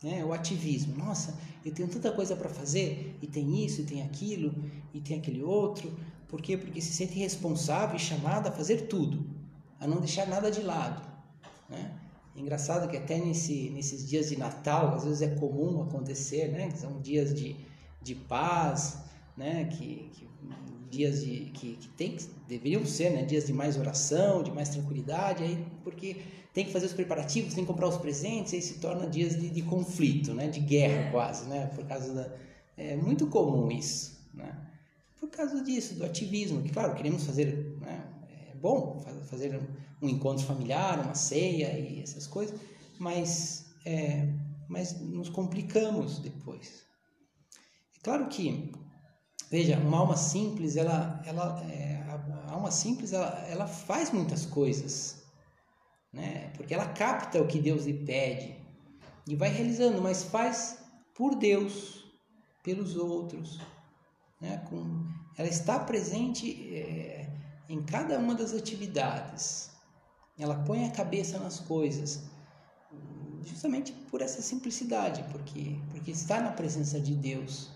Né? 0.00 0.24
O 0.24 0.32
ativismo. 0.32 0.96
Nossa, 0.96 1.36
eu 1.64 1.74
tenho 1.74 1.88
tanta 1.88 2.12
coisa 2.12 2.36
para 2.36 2.48
fazer, 2.48 3.18
e 3.20 3.26
tem 3.26 3.64
isso, 3.64 3.80
e 3.80 3.84
tem 3.84 4.00
aquilo, 4.02 4.54
e 4.94 5.00
tem 5.00 5.18
aquele 5.18 5.42
outro. 5.42 5.92
Por 6.28 6.40
quê? 6.40 6.56
Porque 6.56 6.80
se 6.80 6.92
sente 6.92 7.18
responsável 7.18 7.96
e 7.96 7.98
chamado 7.98 8.46
a 8.46 8.52
fazer 8.52 8.82
tudo, 8.86 9.26
a 9.80 9.88
não 9.88 9.98
deixar 9.98 10.28
nada 10.28 10.52
de 10.52 10.62
lado. 10.62 11.02
Né? 11.68 11.90
É 12.36 12.40
engraçado 12.40 12.88
que 12.88 12.96
até 12.96 13.18
nesse, 13.18 13.70
nesses 13.70 14.08
dias 14.08 14.28
de 14.28 14.38
Natal, 14.38 14.94
às 14.94 15.04
vezes 15.04 15.22
é 15.22 15.34
comum 15.34 15.82
acontecer, 15.82 16.48
né? 16.48 16.70
são 16.74 17.00
dias 17.00 17.34
de, 17.34 17.56
de 18.00 18.14
paz, 18.14 18.98
né? 19.36 19.66
que, 19.66 20.10
que 20.12 20.28
dias 20.92 21.24
de, 21.24 21.46
que, 21.54 21.76
que 21.76 21.88
tem, 21.88 22.16
deveriam 22.46 22.84
ser 22.84 23.10
né, 23.10 23.24
dias 23.24 23.46
de 23.46 23.52
mais 23.52 23.78
oração, 23.78 24.42
de 24.42 24.52
mais 24.52 24.68
tranquilidade, 24.68 25.42
aí, 25.42 25.66
porque 25.82 26.18
tem 26.52 26.66
que 26.66 26.70
fazer 26.70 26.84
os 26.84 26.92
preparativos, 26.92 27.54
tem 27.54 27.64
que 27.64 27.72
comprar 27.72 27.88
os 27.88 27.96
presentes, 27.96 28.52
aí 28.52 28.60
se 28.60 28.74
torna 28.74 29.06
dias 29.06 29.34
de, 29.34 29.48
de 29.48 29.62
conflito, 29.62 30.34
né, 30.34 30.48
de 30.48 30.60
guerra 30.60 31.10
quase, 31.10 31.48
né, 31.48 31.66
por 31.74 31.86
causa 31.86 32.12
da... 32.12 32.30
É 32.76 32.94
muito 32.94 33.26
comum 33.26 33.70
isso, 33.70 34.22
né, 34.34 34.54
por 35.18 35.30
causa 35.30 35.62
disso, 35.62 35.94
do 35.94 36.04
ativismo, 36.04 36.62
que 36.62 36.70
claro, 36.70 36.94
queremos 36.94 37.24
fazer, 37.24 37.74
né, 37.80 38.04
é 38.52 38.54
bom 38.56 39.02
fazer 39.30 39.58
um 40.02 40.08
encontro 40.08 40.44
familiar, 40.44 41.00
uma 41.00 41.14
ceia 41.14 41.78
e 41.78 42.02
essas 42.02 42.26
coisas, 42.26 42.58
mas, 42.98 43.72
é, 43.86 44.28
mas 44.68 45.00
nos 45.00 45.28
complicamos 45.28 46.18
depois. 46.18 46.84
É 47.96 48.00
claro 48.02 48.28
que 48.28 48.72
Veja, 49.52 49.78
uma 49.78 49.98
alma 49.98 50.16
simples, 50.16 50.76
ela, 50.76 51.22
ela, 51.26 51.62
é, 51.70 52.02
a 52.46 52.52
alma 52.52 52.70
simples, 52.70 53.12
ela, 53.12 53.38
ela 53.50 53.66
faz 53.66 54.10
muitas 54.10 54.46
coisas, 54.46 55.22
né? 56.10 56.50
Porque 56.56 56.72
ela 56.72 56.86
capta 56.86 57.38
o 57.38 57.46
que 57.46 57.58
Deus 57.58 57.84
lhe 57.84 57.92
pede 57.92 58.56
e 59.28 59.36
vai 59.36 59.50
realizando, 59.50 60.00
mas 60.00 60.24
faz 60.24 60.82
por 61.14 61.34
Deus, 61.34 62.02
pelos 62.62 62.96
outros, 62.96 63.60
né? 64.40 64.56
Com, 64.70 65.06
ela 65.36 65.48
está 65.48 65.78
presente 65.78 66.74
é, 66.74 67.30
em 67.68 67.82
cada 67.82 68.18
uma 68.18 68.34
das 68.34 68.54
atividades. 68.54 69.71
Ela 70.42 70.56
põe 70.56 70.84
a 70.84 70.90
cabeça 70.90 71.38
nas 71.38 71.60
coisas, 71.60 72.24
justamente 73.44 73.92
por 74.10 74.20
essa 74.20 74.42
simplicidade, 74.42 75.22
porque 75.30 75.76
porque 75.88 76.10
está 76.10 76.40
na 76.40 76.50
presença 76.50 77.00
de 77.00 77.14
Deus. 77.14 77.70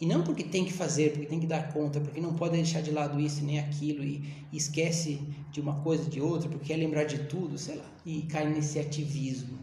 E 0.00 0.06
não 0.06 0.24
porque 0.24 0.42
tem 0.42 0.64
que 0.64 0.72
fazer, 0.72 1.10
porque 1.10 1.26
tem 1.26 1.38
que 1.38 1.46
dar 1.46 1.74
conta, 1.74 2.00
porque 2.00 2.18
não 2.18 2.34
pode 2.34 2.56
deixar 2.56 2.80
de 2.80 2.90
lado 2.90 3.20
isso 3.20 3.44
nem 3.44 3.58
aquilo 3.58 4.02
e, 4.02 4.46
e 4.50 4.56
esquece 4.56 5.20
de 5.50 5.60
uma 5.60 5.82
coisa 5.82 6.08
de 6.08 6.22
outra, 6.22 6.48
porque 6.48 6.68
quer 6.68 6.76
lembrar 6.76 7.04
de 7.04 7.18
tudo, 7.24 7.58
sei 7.58 7.76
lá, 7.76 7.84
e 8.06 8.22
cai 8.22 8.48
nesse 8.48 8.78
ativismo. 8.78 9.58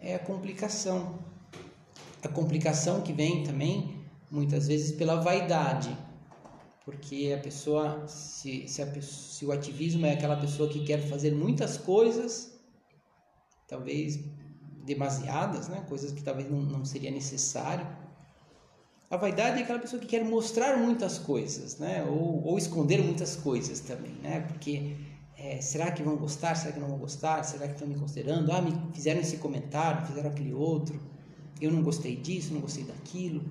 É 0.00 0.14
a 0.14 0.20
complicação. 0.20 1.18
A 2.22 2.28
complicação 2.28 3.00
que 3.00 3.12
vem 3.12 3.42
também, 3.42 4.04
muitas 4.30 4.68
vezes, 4.68 4.92
pela 4.92 5.16
vaidade. 5.16 5.90
Porque 6.88 7.34
a 7.36 7.42
pessoa, 7.42 8.08
se, 8.08 8.66
se, 8.66 8.80
a, 8.80 9.02
se 9.02 9.44
o 9.44 9.52
ativismo 9.52 10.06
é 10.06 10.12
aquela 10.12 10.36
pessoa 10.36 10.70
que 10.70 10.84
quer 10.84 11.06
fazer 11.06 11.32
muitas 11.32 11.76
coisas, 11.76 12.58
talvez 13.66 14.18
demasiadas, 14.86 15.68
né? 15.68 15.84
coisas 15.86 16.12
que 16.12 16.22
talvez 16.22 16.50
não, 16.50 16.62
não 16.62 16.84
seria 16.86 17.10
necessário 17.10 17.86
a 19.10 19.16
vaidade 19.16 19.58
é 19.58 19.62
aquela 19.62 19.78
pessoa 19.78 19.98
que 19.98 20.06
quer 20.06 20.22
mostrar 20.22 20.76
muitas 20.76 21.18
coisas, 21.18 21.78
né? 21.78 22.04
Ou, 22.04 22.44
ou 22.44 22.58
esconder 22.58 23.02
muitas 23.02 23.36
coisas 23.36 23.80
também, 23.80 24.12
né? 24.22 24.40
Porque 24.40 24.96
é, 25.34 25.62
será 25.62 25.90
que 25.90 26.02
vão 26.02 26.16
gostar? 26.16 26.54
Será 26.54 26.72
que 26.74 26.80
não 26.80 26.88
vão 26.88 26.98
gostar? 26.98 27.42
Será 27.42 27.66
que 27.66 27.72
estão 27.72 27.88
me 27.88 27.94
considerando? 27.94 28.52
Ah, 28.52 28.60
me 28.60 28.70
fizeram 28.92 29.20
esse 29.20 29.38
comentário, 29.38 30.06
fizeram 30.06 30.28
aquele 30.28 30.52
outro. 30.52 31.00
Eu 31.58 31.72
não 31.72 31.82
gostei 31.82 32.16
disso, 32.16 32.52
não 32.52 32.60
gostei 32.60 32.84
daquilo. 32.84 33.42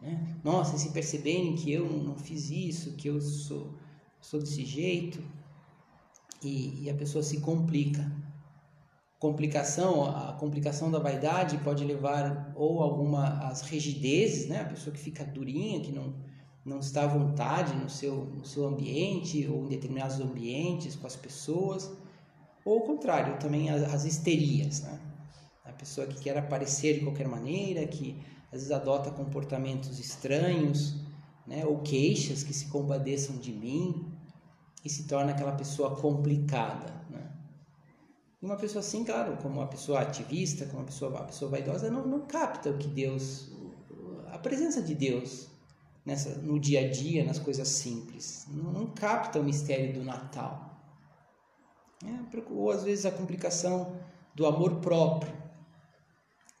Né? 0.00 0.38
Nossa, 0.42 0.78
se 0.78 0.90
perceberem 0.90 1.54
que 1.54 1.72
eu 1.72 1.88
não 1.88 2.16
fiz 2.16 2.50
isso, 2.50 2.96
que 2.96 3.08
eu 3.08 3.20
sou, 3.20 3.74
sou 4.20 4.40
desse 4.40 4.64
jeito, 4.64 5.22
e, 6.42 6.84
e 6.84 6.90
a 6.90 6.94
pessoa 6.94 7.22
se 7.22 7.40
complica 7.40 8.10
complicação, 9.20 10.04
a 10.04 10.32
complicação 10.32 10.90
da 10.90 10.98
vaidade 10.98 11.58
pode 11.58 11.84
levar 11.84 12.52
ou 12.56 12.82
alguma 12.82 13.46
as 13.46 13.60
rigidezes, 13.60 14.48
né? 14.48 14.62
A 14.62 14.64
pessoa 14.64 14.94
que 14.94 15.00
fica 15.00 15.24
durinha, 15.24 15.80
que 15.80 15.92
não 15.92 16.14
não 16.62 16.78
está 16.78 17.04
à 17.04 17.06
vontade 17.06 17.74
no 17.74 17.88
seu 17.88 18.24
no 18.24 18.44
seu 18.44 18.66
ambiente 18.66 19.46
ou 19.46 19.64
em 19.64 19.68
determinados 19.68 20.18
ambientes 20.20 20.96
com 20.96 21.06
as 21.06 21.16
pessoas, 21.16 21.90
ou 22.64 22.78
o 22.78 22.80
contrário, 22.80 23.38
também 23.38 23.68
as, 23.70 23.82
as 23.94 24.04
histerias, 24.04 24.80
né? 24.80 24.98
A 25.66 25.72
pessoa 25.72 26.06
que 26.06 26.18
quer 26.18 26.36
aparecer 26.38 26.98
de 26.98 27.04
qualquer 27.04 27.28
maneira, 27.28 27.86
que 27.86 28.16
às 28.52 28.58
vezes 28.58 28.70
adota 28.72 29.10
comportamentos 29.10 29.98
estranhos, 29.98 30.96
né? 31.46 31.64
Ou 31.64 31.78
queixas 31.78 32.42
que 32.42 32.52
se 32.52 32.66
compadeçam 32.66 33.36
de 33.36 33.52
mim 33.52 34.12
e 34.84 34.90
se 34.90 35.06
torna 35.06 35.32
aquela 35.32 35.52
pessoa 35.52 35.96
complicada, 35.96 36.92
né? 37.08 37.30
E 38.42 38.46
uma 38.46 38.56
pessoa 38.56 38.80
assim, 38.80 39.04
claro, 39.04 39.36
como 39.36 39.60
uma 39.60 39.68
pessoa 39.68 40.00
ativista, 40.00 40.66
como 40.66 40.78
uma 40.78 40.86
pessoa, 40.86 41.10
uma 41.10 41.24
pessoa 41.24 41.50
vaidosa, 41.50 41.90
não, 41.90 42.06
não 42.06 42.26
capta 42.26 42.70
o 42.70 42.78
que 42.78 42.88
Deus, 42.88 43.52
a 44.32 44.38
presença 44.38 44.82
de 44.82 44.94
Deus 44.94 45.48
nessa, 46.04 46.30
no 46.38 46.58
dia 46.58 46.80
a 46.80 46.90
dia, 46.90 47.24
nas 47.24 47.38
coisas 47.38 47.68
simples. 47.68 48.46
Não, 48.48 48.72
não 48.72 48.86
capta 48.86 49.38
o 49.38 49.44
mistério 49.44 49.92
do 49.92 50.02
Natal. 50.02 50.68
É, 52.04 52.50
ou 52.50 52.70
às 52.70 52.82
vezes 52.82 53.04
a 53.04 53.12
complicação 53.12 53.96
do 54.34 54.46
amor 54.46 54.76
próprio. 54.76 55.32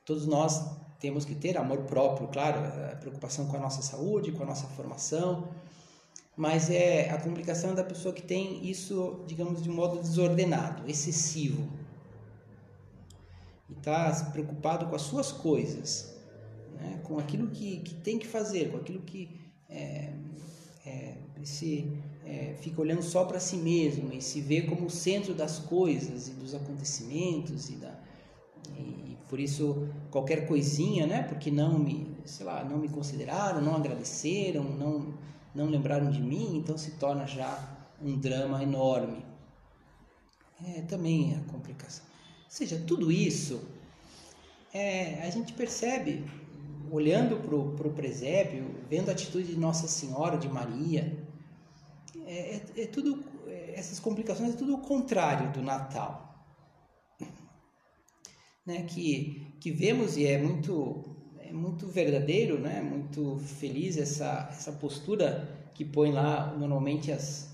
Todos 0.04 0.26
nós 0.26 0.78
temos 1.00 1.24
que 1.24 1.34
ter 1.34 1.56
amor 1.56 1.78
próprio, 1.84 2.28
claro, 2.28 2.60
preocupação 3.00 3.46
com 3.46 3.56
a 3.56 3.60
nossa 3.60 3.80
saúde, 3.80 4.32
com 4.32 4.42
a 4.42 4.46
nossa 4.46 4.66
formação, 4.68 5.48
mas 6.36 6.70
é 6.70 7.10
a 7.10 7.18
complicação 7.18 7.74
da 7.74 7.82
pessoa 7.82 8.14
que 8.14 8.22
tem 8.22 8.64
isso, 8.68 9.24
digamos, 9.26 9.62
de 9.62 9.70
um 9.70 9.74
modo 9.74 9.98
desordenado, 9.98 10.88
excessivo. 10.88 11.66
E 13.68 13.72
está 13.72 14.12
preocupado 14.32 14.86
com 14.86 14.94
as 14.94 15.02
suas 15.02 15.32
coisas, 15.32 16.14
né? 16.74 17.00
com 17.04 17.18
aquilo 17.18 17.48
que, 17.48 17.78
que 17.78 17.94
tem 17.94 18.18
que 18.18 18.26
fazer, 18.26 18.70
com 18.70 18.76
aquilo 18.76 19.00
que 19.00 19.40
é, 19.68 20.12
é, 20.84 21.14
se 21.44 21.90
é, 22.26 22.54
fica 22.60 22.80
olhando 22.80 23.02
só 23.02 23.24
para 23.24 23.40
si 23.40 23.56
mesmo 23.56 24.12
e 24.12 24.20
se 24.20 24.40
vê 24.40 24.62
como 24.62 24.86
o 24.86 24.90
centro 24.90 25.34
das 25.34 25.58
coisas 25.58 26.28
e 26.28 26.32
dos 26.32 26.54
acontecimentos 26.54 27.70
e 27.70 27.76
da 27.76 27.98
e, 28.76 29.09
por 29.30 29.40
isso 29.40 29.88
qualquer 30.10 30.46
coisinha, 30.46 31.06
né? 31.06 31.22
Porque 31.22 31.50
não 31.50 31.78
me, 31.78 32.14
sei 32.24 32.44
lá, 32.44 32.64
não 32.64 32.76
me 32.76 32.88
consideraram, 32.88 33.62
não 33.62 33.76
agradeceram, 33.76 34.64
não 34.64 35.14
não 35.54 35.66
lembraram 35.66 36.10
de 36.10 36.20
mim, 36.20 36.56
então 36.56 36.78
se 36.78 36.92
torna 36.92 37.26
já 37.26 37.58
um 38.00 38.16
drama 38.16 38.62
enorme. 38.62 39.24
É 40.64 40.82
também 40.82 41.34
a 41.34 41.52
complicação. 41.52 42.04
Ou 42.44 42.50
seja, 42.50 42.82
tudo 42.86 43.10
isso 43.10 43.60
é, 44.72 45.22
a 45.26 45.30
gente 45.30 45.52
percebe 45.52 46.24
olhando 46.90 47.36
para 47.36 47.88
o 47.88 47.92
presépio, 47.92 48.74
vendo 48.88 49.08
a 49.08 49.12
atitude 49.12 49.54
de 49.54 49.58
Nossa 49.58 49.88
Senhora, 49.88 50.36
de 50.36 50.48
Maria, 50.48 51.16
é, 52.26 52.56
é, 52.56 52.82
é 52.82 52.86
tudo, 52.86 53.24
é, 53.46 53.74
essas 53.76 53.98
complicações 53.98 54.54
é 54.54 54.56
tudo 54.56 54.74
o 54.74 54.78
contrário 54.78 55.52
do 55.52 55.62
Natal. 55.62 56.29
Né, 58.66 58.82
que, 58.82 59.54
que 59.58 59.70
vemos 59.70 60.16
e 60.16 60.26
é 60.26 60.38
muito, 60.38 61.02
é 61.38 61.52
muito 61.52 61.86
verdadeiro, 61.88 62.58
né, 62.58 62.82
muito 62.82 63.38
feliz 63.38 63.96
essa, 63.96 64.48
essa 64.50 64.72
postura 64.72 65.70
que 65.74 65.84
põe 65.84 66.12
lá 66.12 66.54
normalmente 66.58 67.10
as, 67.10 67.50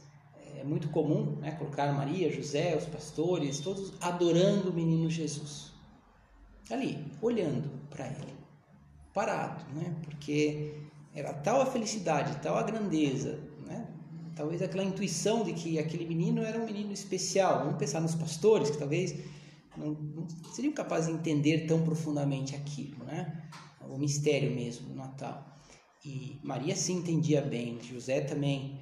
é 0.59 0.65
muito 0.65 0.89
comum 0.89 1.37
né, 1.37 1.53
colocar 1.53 1.93
Maria, 1.93 2.31
José, 2.33 2.77
os 2.77 2.87
pastores, 2.87 3.61
todos 3.61 3.93
adorando 4.01 4.71
o 4.71 4.73
menino 4.73 5.09
Jesus. 5.09 5.73
Ali, 6.71 6.99
olhando 7.23 7.71
para 7.89 8.07
ele, 8.09 8.35
parado, 9.15 9.65
né, 9.73 9.95
porque 10.03 10.75
era 11.15 11.33
tal 11.33 11.61
a 11.61 11.67
felicidade, 11.67 12.37
tal 12.43 12.57
a 12.57 12.63
grandeza, 12.63 13.39
né, 13.65 13.87
talvez 14.35 14.61
aquela 14.61 14.83
intuição 14.83 15.45
de 15.45 15.53
que 15.53 15.79
aquele 15.79 16.07
menino 16.07 16.43
era 16.43 16.59
um 16.59 16.67
menino 16.67 16.93
especial. 16.93 17.61
Vamos 17.61 17.77
pensar 17.77 18.01
nos 18.01 18.15
pastores, 18.15 18.71
que 18.71 18.79
talvez 18.79 19.15
não, 19.77 19.93
não 19.93 20.29
seriam 20.53 20.73
capazes 20.73 21.09
de 21.09 21.15
entender 21.15 21.67
tão 21.67 21.83
profundamente 21.83 22.55
aquilo, 22.55 23.05
né, 23.05 23.49
o 23.81 23.99
mistério 23.99 24.55
mesmo 24.55 24.89
do 24.89 24.95
Natal. 24.95 25.57
E 26.05 26.39
Maria 26.43 26.77
sim 26.77 26.99
entendia 26.99 27.43
bem, 27.43 27.83
José 27.83 28.21
também, 28.21 28.81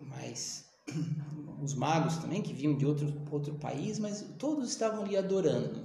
mas 0.00 0.64
os 1.62 1.74
magos 1.74 2.16
também, 2.18 2.42
que 2.42 2.52
vinham 2.52 2.76
de 2.76 2.86
outro, 2.86 3.12
outro 3.30 3.54
país, 3.54 3.98
mas 3.98 4.22
todos 4.38 4.70
estavam 4.70 5.04
ali 5.04 5.16
adorando, 5.16 5.82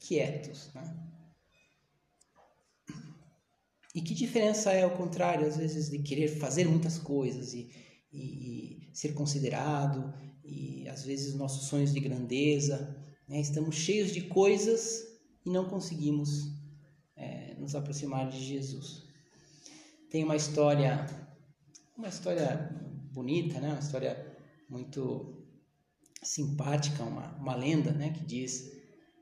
quietos. 0.00 0.70
Né? 0.74 1.08
E 3.94 4.02
que 4.02 4.14
diferença 4.14 4.72
é 4.72 4.82
ao 4.82 4.90
contrário, 4.90 5.46
às 5.46 5.56
vezes, 5.56 5.90
de 5.90 5.98
querer 6.00 6.28
fazer 6.28 6.66
muitas 6.66 6.98
coisas 6.98 7.54
e, 7.54 7.68
e, 8.12 8.18
e 8.18 8.90
ser 8.92 9.14
considerado, 9.14 10.12
e 10.44 10.88
às 10.88 11.04
vezes 11.04 11.34
nossos 11.34 11.68
sonhos 11.68 11.92
de 11.92 12.00
grandeza, 12.00 12.96
né? 13.28 13.40
estamos 13.40 13.76
cheios 13.76 14.12
de 14.12 14.22
coisas 14.22 15.06
e 15.44 15.50
não 15.50 15.68
conseguimos 15.68 16.52
é, 17.16 17.54
nos 17.58 17.74
aproximar 17.74 18.28
de 18.28 18.42
Jesus. 18.42 19.06
Tem 20.10 20.24
uma 20.24 20.36
história, 20.36 21.06
uma 21.96 22.08
história 22.08 22.74
bonita, 23.12 23.60
né? 23.60 23.70
Uma 23.70 23.78
história 23.78 24.36
muito 24.68 25.44
simpática, 26.22 27.02
uma, 27.02 27.36
uma 27.36 27.54
lenda, 27.54 27.92
né? 27.92 28.10
Que 28.10 28.24
diz 28.24 28.72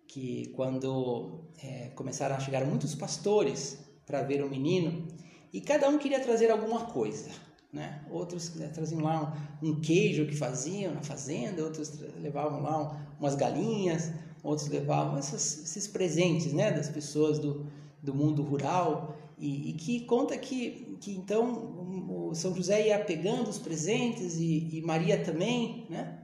que 0.06 0.52
quando 0.54 1.50
é, 1.58 1.88
começaram 1.90 2.36
a 2.36 2.40
chegar 2.40 2.64
muitos 2.64 2.94
pastores 2.94 3.78
para 4.06 4.22
ver 4.22 4.44
o 4.44 4.48
menino 4.48 5.08
e 5.52 5.60
cada 5.60 5.88
um 5.88 5.98
queria 5.98 6.20
trazer 6.20 6.50
alguma 6.50 6.86
coisa, 6.86 7.30
né? 7.72 8.02
Outros 8.10 8.54
né, 8.54 8.68
traziam 8.68 9.00
lá 9.00 9.34
um, 9.62 9.70
um, 9.70 9.80
queijo 9.80 10.26
que 10.26 10.36
faziam 10.36 10.94
na 10.94 11.02
fazenda, 11.02 11.62
outros 11.62 11.92
levavam 12.20 12.62
lá 12.62 12.82
um, 12.82 12.96
umas 13.18 13.34
galinhas, 13.34 14.12
outros 14.42 14.68
levavam 14.68 15.18
esses, 15.18 15.62
esses 15.62 15.86
presentes, 15.86 16.52
né? 16.52 16.70
Das 16.70 16.88
pessoas 16.88 17.38
do, 17.38 17.66
do 18.02 18.14
mundo 18.14 18.42
rural 18.42 19.16
e, 19.38 19.70
e, 19.70 19.72
que 19.74 20.00
conta 20.00 20.36
que, 20.38 20.96
que 21.00 21.14
então 21.14 22.32
São 22.34 22.54
José 22.54 22.88
ia 22.88 22.98
pegando 22.98 23.50
os 23.50 23.58
presentes 23.58 24.36
e, 24.38 24.78
e 24.78 24.82
Maria 24.82 25.22
também, 25.22 25.86
né? 25.90 26.22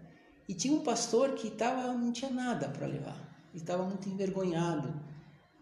E 0.48 0.54
tinha 0.54 0.74
um 0.74 0.80
pastor 0.80 1.32
que 1.32 1.50
tava, 1.50 1.92
não 1.92 2.10
tinha 2.10 2.30
nada 2.30 2.68
para 2.68 2.86
levar, 2.86 3.16
estava 3.54 3.84
muito 3.84 4.08
envergonhado, 4.08 4.94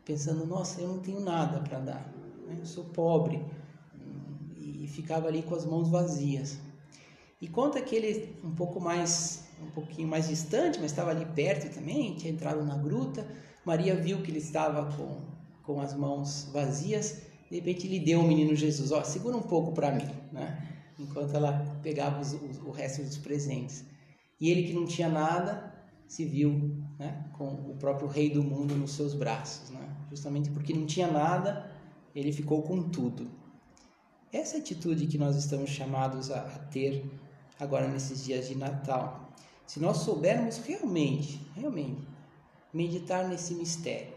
pensando: 0.05 0.47
nossa, 0.47 0.81
eu 0.81 0.89
não 0.89 1.01
tenho 1.01 1.21
nada 1.21 1.61
para 1.61 1.81
dar, 1.81 2.13
né? 2.47 2.57
eu 2.59 2.67
sou 2.67 2.85
pobre, 2.85 3.45
ficava 4.91 5.29
ali 5.29 5.43
com 5.43 5.55
as 5.55 5.65
mãos 5.65 5.89
vazias. 5.89 6.59
E 7.41 7.49
conta 7.49 7.81
que 7.81 7.95
ele, 7.97 8.37
um 8.45 8.55
pouco 8.55 8.81
mais, 8.81 9.45
um 9.63 9.71
pouquinho 9.71 10.09
mais 10.09 10.29
distante, 10.29 10.79
mas 10.79 10.91
estava 10.91 11.11
ali 11.11 11.25
perto 11.25 11.73
também, 11.75 12.15
tinha 12.15 12.33
entrado 12.33 12.65
na 12.65 12.77
gruta. 12.77 13.27
Maria 13.65 13.97
viu 13.97 14.23
que 14.23 14.31
ele 14.31 14.39
estava 14.39 14.95
com, 14.95 15.21
com 15.63 15.81
as 15.81 15.95
mãos 15.95 16.51
vazias 16.53 17.31
de 17.51 17.57
repente 17.57 17.89
lhe 17.89 17.99
deu 17.99 18.21
o 18.21 18.27
menino 18.27 18.55
Jesus, 18.55 18.93
ó, 18.93 19.03
segura 19.03 19.37
um 19.37 19.43
pouco 19.43 19.73
para 19.73 19.91
mim, 19.91 20.09
né? 20.33 20.69
Enquanto 20.97 21.35
ela 21.35 21.53
pegava 21.83 22.21
os, 22.21 22.33
os, 22.33 22.59
o 22.59 22.71
resto 22.71 23.03
dos 23.03 23.19
presentes. 23.19 23.85
E 24.41 24.49
ele 24.49 24.63
que 24.63 24.73
não 24.73 24.87
tinha 24.87 25.09
nada, 25.09 25.75
se 26.07 26.25
viu 26.25 26.77
né, 26.97 27.29
com 27.37 27.49
o 27.49 27.77
próprio 27.77 28.07
rei 28.07 28.31
do 28.31 28.43
mundo 28.43 28.77
nos 28.77 28.93
seus 28.93 29.15
braços, 29.15 29.71
né? 29.71 29.97
Justamente 30.09 30.49
porque 30.51 30.73
não 30.73 30.87
tinha 30.87 31.11
nada, 31.11 31.69
ele 32.15 32.33
ficou 32.33 32.63
com 32.63 32.89
tudo. 32.89 33.29
Essa 34.33 34.59
atitude 34.59 35.09
que 35.09 35.19
nós 35.19 35.35
estamos 35.35 35.71
chamados 35.71 36.31
a, 36.31 36.41
a 36.41 36.59
ter 36.71 37.05
agora 37.59 37.89
nesses 37.89 38.25
dias 38.25 38.47
de 38.47 38.55
Natal. 38.55 39.29
Se 39.67 39.81
nós 39.81 39.99
soubermos 39.99 40.59
realmente, 40.59 41.41
realmente 41.55 42.07
meditar 42.73 43.27
nesse 43.29 43.55
mistério, 43.55 44.15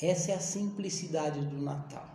essa 0.00 0.32
é 0.32 0.34
a 0.34 0.40
simplicidade 0.40 1.40
do 1.40 1.58
Natal. 1.58 2.06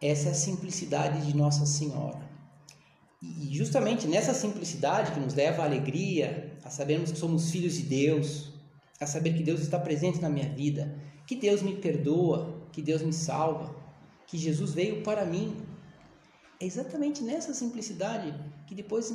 Essa 0.00 0.28
é 0.28 0.30
a 0.30 0.34
simplicidade 0.34 1.26
de 1.26 1.36
Nossa 1.36 1.66
Senhora. 1.66 2.30
E 3.22 3.54
justamente 3.54 4.06
nessa 4.06 4.32
simplicidade 4.32 5.12
que 5.12 5.20
nos 5.20 5.34
leva 5.34 5.62
à 5.62 5.66
alegria, 5.66 6.56
a 6.64 6.70
sabermos 6.70 7.12
que 7.12 7.18
somos 7.18 7.50
filhos 7.50 7.74
de 7.74 7.82
Deus, 7.82 8.54
a 8.98 9.04
saber 9.04 9.34
que 9.34 9.42
Deus 9.42 9.60
está 9.60 9.78
presente 9.78 10.18
na 10.18 10.30
minha 10.30 10.48
vida, 10.48 10.98
que 11.26 11.36
Deus 11.36 11.60
me 11.60 11.76
perdoa, 11.76 12.66
que 12.72 12.80
Deus 12.80 13.02
me 13.02 13.12
salva, 13.12 13.79
que 14.30 14.38
Jesus 14.38 14.72
veio 14.72 15.02
para 15.02 15.24
mim. 15.24 15.56
É 16.60 16.64
exatamente 16.64 17.22
nessa 17.22 17.52
simplicidade 17.52 18.32
que 18.66 18.74
depois 18.74 19.12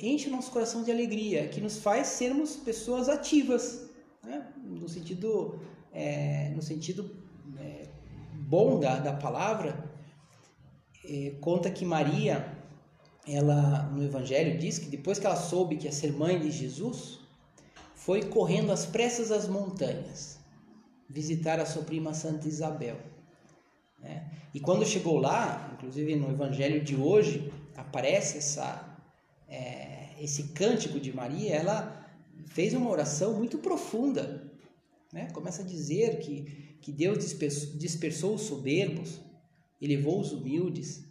enche 0.00 0.28
o 0.28 0.32
nosso 0.32 0.50
coração 0.50 0.82
de 0.82 0.90
alegria, 0.90 1.48
que 1.48 1.60
nos 1.60 1.76
faz 1.78 2.06
sermos 2.06 2.56
pessoas 2.56 3.08
ativas, 3.08 3.90
né? 4.22 4.48
no 4.64 4.88
sentido 4.88 5.60
é, 5.92 6.50
no 6.56 6.62
sentido 6.62 7.14
é, 7.58 7.88
bom 8.32 8.80
da, 8.80 8.98
da 8.98 9.12
palavra, 9.12 9.92
é, 11.04 11.34
conta 11.40 11.70
que 11.70 11.84
Maria, 11.84 12.56
ela 13.28 13.82
no 13.90 14.02
Evangelho 14.02 14.58
diz 14.58 14.78
que 14.78 14.86
depois 14.86 15.18
que 15.18 15.26
ela 15.26 15.36
soube 15.36 15.76
que 15.76 15.84
ia 15.84 15.92
ser 15.92 16.12
mãe 16.12 16.38
de 16.40 16.50
Jesus, 16.50 17.20
foi 17.94 18.22
correndo 18.22 18.72
às 18.72 18.86
pressas 18.86 19.30
às 19.30 19.46
montanhas 19.46 20.38
visitar 21.08 21.60
a 21.60 21.66
sua 21.66 21.82
prima 21.82 22.14
Santa 22.14 22.48
Isabel. 22.48 23.13
Né? 24.04 24.30
E 24.54 24.60
quando 24.60 24.86
chegou 24.86 25.16
lá, 25.18 25.72
inclusive 25.74 26.14
no 26.14 26.30
Evangelho 26.30 26.84
de 26.84 26.94
hoje, 26.94 27.50
aparece 27.76 28.38
essa, 28.38 28.96
é, 29.48 30.10
esse 30.20 30.44
cântico 30.52 31.00
de 31.00 31.12
Maria, 31.12 31.56
ela 31.56 32.06
fez 32.46 32.72
uma 32.72 32.88
oração 32.88 33.34
muito 33.34 33.58
profunda 33.58 34.54
né? 35.14 35.28
Começa 35.32 35.62
a 35.62 35.64
dizer 35.64 36.18
que, 36.18 36.42
que 36.80 36.90
Deus 36.90 37.18
dispersou, 37.18 37.78
dispersou 37.78 38.34
os 38.34 38.42
soberbos, 38.42 39.20
elevou 39.80 40.20
os 40.20 40.32
humildes, 40.32 41.04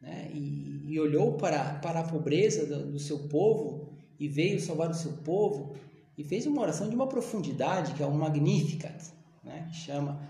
né? 0.00 0.30
e, 0.32 0.84
e 0.86 1.00
olhou 1.00 1.32
para, 1.32 1.74
para 1.80 2.00
a 2.00 2.04
pobreza 2.04 2.64
do, 2.64 2.92
do 2.92 2.98
seu 3.00 3.18
povo 3.28 3.88
e 4.18 4.28
veio 4.28 4.60
salvar 4.60 4.88
o 4.88 4.94
seu 4.94 5.12
povo 5.24 5.74
e 6.16 6.22
fez 6.22 6.46
uma 6.46 6.62
oração 6.62 6.88
de 6.88 6.94
uma 6.94 7.08
profundidade 7.08 7.94
que 7.94 8.02
é 8.02 8.06
um 8.06 8.16
Magnificat, 8.16 9.12
né? 9.42 9.68
chama. 9.72 10.22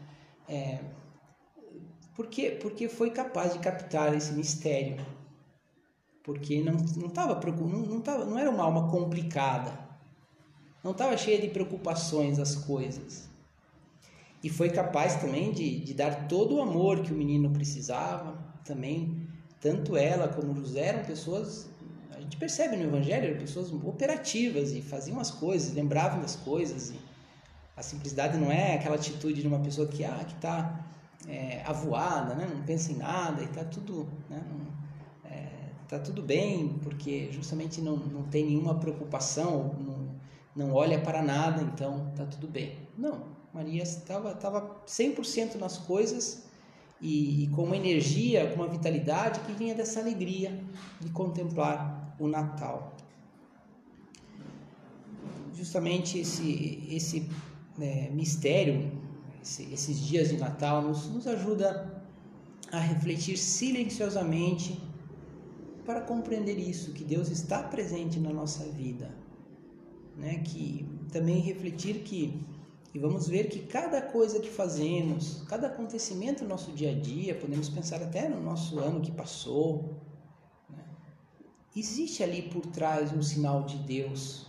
É, 0.48 0.78
porque, 2.18 2.50
porque 2.60 2.88
foi 2.88 3.12
capaz 3.12 3.52
de 3.52 3.60
captar 3.60 4.12
esse 4.12 4.32
mistério. 4.32 4.96
Porque 6.24 6.60
não, 6.60 6.72
não, 6.72 7.08
tava, 7.08 7.40
não, 7.40 7.78
não, 7.86 8.00
tava, 8.00 8.24
não 8.24 8.36
era 8.36 8.50
uma 8.50 8.64
alma 8.64 8.90
complicada, 8.90 9.78
não 10.82 10.90
estava 10.90 11.16
cheia 11.16 11.40
de 11.40 11.46
preocupações 11.46 12.40
as 12.40 12.56
coisas. 12.56 13.28
E 14.42 14.50
foi 14.50 14.68
capaz 14.68 15.14
também 15.14 15.52
de, 15.52 15.78
de 15.78 15.94
dar 15.94 16.26
todo 16.26 16.56
o 16.56 16.60
amor 16.60 17.02
que 17.02 17.12
o 17.12 17.16
menino 17.16 17.50
precisava. 17.50 18.36
Também, 18.64 19.28
tanto 19.60 19.96
ela 19.96 20.26
como 20.26 20.56
José 20.56 20.86
eram 20.86 21.04
pessoas, 21.04 21.70
a 22.10 22.20
gente 22.20 22.36
percebe 22.36 22.76
no 22.76 22.82
Evangelho, 22.82 23.28
eram 23.28 23.38
pessoas 23.38 23.72
operativas 23.72 24.72
e 24.72 24.82
faziam 24.82 25.20
as 25.20 25.30
coisas, 25.30 25.72
lembravam 25.72 26.20
das 26.20 26.34
coisas. 26.34 26.92
A 27.76 27.82
simplicidade 27.82 28.36
não 28.36 28.50
é 28.50 28.74
aquela 28.74 28.96
atitude 28.96 29.40
de 29.40 29.46
uma 29.46 29.60
pessoa 29.60 29.86
que 29.86 30.04
ah, 30.04 30.26
está 30.28 30.84
é, 31.28 31.62
avoada, 31.66 32.34
né? 32.34 32.48
não 32.52 32.62
pensa 32.62 32.90
em 32.90 32.96
nada 32.96 33.42
e 33.42 33.44
está 33.44 33.62
tudo, 33.62 34.08
né? 34.30 34.42
É, 35.26 35.48
tá 35.86 35.98
tudo 35.98 36.22
bem, 36.22 36.78
porque 36.82 37.30
justamente 37.30 37.82
não, 37.82 37.96
não 37.96 38.22
tem 38.24 38.46
nenhuma 38.46 38.76
preocupação, 38.76 39.76
não, 39.78 40.08
não 40.56 40.74
olha 40.74 40.98
para 41.00 41.22
nada, 41.22 41.62
então 41.62 42.10
tá 42.16 42.24
tudo 42.24 42.48
bem. 42.48 42.78
Não, 42.96 43.26
Maria 43.52 43.82
estava 43.82 44.32
estava 44.32 44.82
100% 44.86 45.56
nas 45.56 45.76
coisas 45.76 46.48
e, 47.00 47.44
e, 47.44 47.48
com 47.48 47.64
uma 47.64 47.76
energia, 47.76 48.50
com 48.50 48.62
uma 48.62 48.68
vitalidade 48.68 49.40
que 49.40 49.52
vinha 49.52 49.74
dessa 49.74 50.00
alegria 50.00 50.58
de 50.98 51.10
contemplar 51.10 52.16
o 52.18 52.26
Natal. 52.26 52.96
Justamente 55.54 56.18
esse 56.18 56.86
esse 56.90 57.28
é, 57.78 58.08
mistério 58.10 59.07
esses 59.42 59.98
dias 60.00 60.28
de 60.28 60.36
Natal 60.36 60.82
nos, 60.82 61.08
nos 61.08 61.26
ajuda 61.26 62.02
a 62.70 62.78
refletir 62.78 63.36
silenciosamente 63.38 64.80
para 65.84 66.00
compreender 66.02 66.58
isso, 66.58 66.92
que 66.92 67.02
Deus 67.02 67.30
está 67.30 67.62
presente 67.62 68.20
na 68.20 68.30
nossa 68.30 68.64
vida. 68.64 69.14
Né? 70.16 70.38
Que 70.38 70.86
também 71.10 71.40
refletir 71.40 72.00
que 72.02 72.44
e 72.94 72.98
vamos 72.98 73.28
ver 73.28 73.48
que 73.48 73.60
cada 73.60 74.00
coisa 74.00 74.40
que 74.40 74.48
fazemos, 74.48 75.42
cada 75.46 75.66
acontecimento 75.66 76.42
no 76.42 76.48
nosso 76.48 76.72
dia 76.72 76.90
a 76.90 76.94
dia, 76.94 77.34
podemos 77.34 77.68
pensar 77.68 78.02
até 78.02 78.28
no 78.28 78.42
nosso 78.42 78.78
ano 78.78 79.00
que 79.00 79.10
passou, 79.10 79.94
né? 80.70 80.84
existe 81.76 82.22
ali 82.22 82.42
por 82.42 82.64
trás 82.66 83.12
um 83.12 83.22
sinal 83.22 83.64
de 83.64 83.76
Deus. 83.78 84.46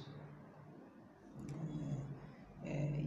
É, 2.64 2.70
é 2.70 3.02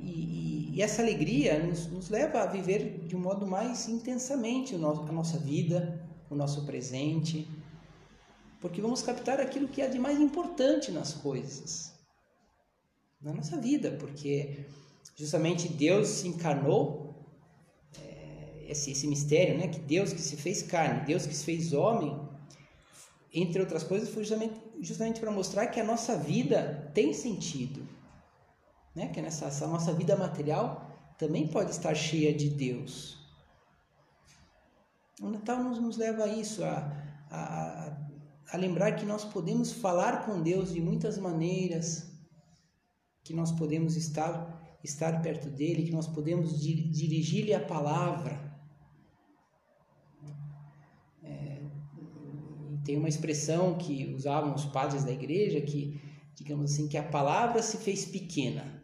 e, 0.72 0.80
essa 0.80 1.02
alegria 1.02 1.58
nos, 1.58 1.86
nos, 1.86 2.08
leva 2.08 2.40
a 2.40 2.46
viver 2.46 3.04
de 3.06 3.14
um 3.14 3.20
modo 3.20 3.46
mais 3.46 3.88
intensamente 3.88 4.74
nosso, 4.76 5.02
a 5.02 5.12
nossa 5.12 5.38
vida, 5.38 6.02
o 6.30 6.34
nosso 6.34 6.64
presente, 6.64 7.46
porque 8.60 8.80
vamos 8.80 9.02
captar 9.02 9.38
aquilo 9.38 9.68
que 9.68 9.82
há 9.82 9.86
de 9.86 9.98
mais 9.98 10.18
importante 10.18 10.90
nas 10.90 11.12
coisas, 11.12 11.92
na 13.20 13.34
nossa 13.34 13.58
vida, 13.58 13.96
porque 14.00 14.64
justamente 15.14 15.68
Deus 15.68 16.08
se 16.08 16.28
encarnou, 16.28 17.14
é, 18.00 18.66
esse, 18.68 18.92
esse 18.92 19.06
mistério, 19.06 19.58
né? 19.58 19.68
Que 19.68 19.78
Deus 19.80 20.12
que 20.12 20.20
se 20.20 20.36
fez 20.36 20.62
carne, 20.62 21.04
Deus 21.04 21.26
que 21.26 21.34
se 21.34 21.44
fez 21.44 21.72
homem, 21.72 22.18
entre 23.34 23.60
outras 23.60 23.82
coisas, 23.82 24.08
foi 24.08 24.24
justamente, 24.24 24.54
justamente 24.80 25.20
para 25.20 25.30
mostrar 25.30 25.66
que 25.66 25.80
a 25.80 25.84
nossa 25.84 26.16
vida 26.16 26.90
tem 26.94 27.12
sentido, 27.12 27.86
né? 28.94 29.08
Que 29.08 29.20
nessa 29.20 29.46
essa 29.46 29.66
nossa 29.66 29.92
vida 29.92 30.16
material 30.16 31.14
também 31.18 31.46
pode 31.46 31.70
estar 31.70 31.94
cheia 31.94 32.34
de 32.34 32.50
Deus. 32.50 33.18
O 35.20 35.28
Natal 35.28 35.62
nos, 35.62 35.78
nos 35.78 35.96
leva 35.96 36.24
a 36.24 36.28
isso, 36.28 36.64
a, 36.64 36.92
a, 37.30 37.96
a 38.52 38.56
lembrar 38.56 38.92
que 38.92 39.04
nós 39.04 39.24
podemos 39.24 39.72
falar 39.72 40.26
com 40.26 40.42
Deus 40.42 40.72
de 40.72 40.80
muitas 40.80 41.16
maneiras, 41.18 42.10
que 43.22 43.32
nós 43.32 43.52
podemos 43.52 43.96
estar 43.96 44.60
estar 44.82 45.22
perto 45.22 45.48
dele, 45.48 45.84
que 45.84 45.92
nós 45.92 46.08
podemos 46.08 46.60
dirigir-lhe 46.60 47.54
a 47.54 47.64
palavra. 47.64 48.52
É, 51.22 51.62
tem 52.84 52.96
uma 52.96 53.08
expressão 53.08 53.78
que 53.78 54.12
usavam 54.12 54.54
os 54.54 54.64
padres 54.64 55.04
da 55.04 55.12
igreja 55.12 55.60
que, 55.60 56.00
digamos 56.34 56.72
assim, 56.72 56.88
que 56.88 56.98
a 56.98 57.02
palavra 57.02 57.62
se 57.62 57.76
fez 57.76 58.04
pequena. 58.04 58.81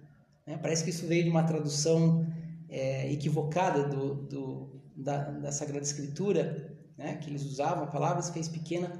Né? 0.49 0.57
Parece 0.57 0.83
que 0.83 0.89
isso 0.89 1.07
veio 1.07 1.25
de 1.25 1.31
uma 1.31 1.43
tradução 1.43 2.27
é, 2.71 3.13
equivocada 3.13 3.85
do, 3.85 4.15
do, 4.15 4.83
da, 4.97 5.31
da 5.31 5.53
Sagrada 5.53 5.85
Escritura, 5.85 6.75
né? 6.97 7.17
que 7.17 7.29
eles 7.29 7.45
usavam, 7.45 7.85
a 7.85 7.89
palavra 7.89 8.23
se 8.23 8.33
fez 8.33 8.49
pequena, 8.49 8.91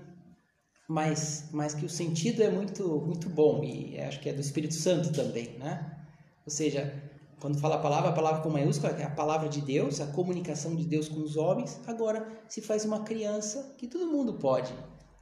mas, 0.87 1.49
mas 1.51 1.73
que 1.73 1.87
o 1.87 1.89
sentido 1.89 2.43
é 2.43 2.51
muito, 2.51 3.01
muito 3.01 3.31
bom 3.31 3.65
e 3.65 3.99
acho 3.99 4.21
que 4.21 4.29
é 4.29 4.33
do 4.33 4.43
Espírito 4.43 4.75
Santo 4.75 5.11
também, 5.13 5.59
né? 5.59 5.99
Ou 6.47 6.51
seja, 6.51 6.95
quando 7.41 7.59
fala 7.59 7.77
a 7.77 7.79
palavra, 7.79 8.11
a 8.11 8.13
palavra 8.13 8.43
com 8.43 8.49
maiúscula 8.49 8.93
é 8.93 9.05
a 9.05 9.11
palavra 9.11 9.49
de 9.49 9.61
Deus, 9.61 10.01
a 10.01 10.07
comunicação 10.07 10.75
de 10.75 10.85
Deus 10.85 11.09
com 11.09 11.21
os 11.21 11.37
homens. 11.37 11.81
Agora 11.87 12.27
se 12.49 12.63
faz 12.63 12.85
uma 12.87 13.05
criança 13.05 13.75
que 13.77 13.87
todo 13.87 14.11
mundo 14.11 14.35
pode 14.35 14.73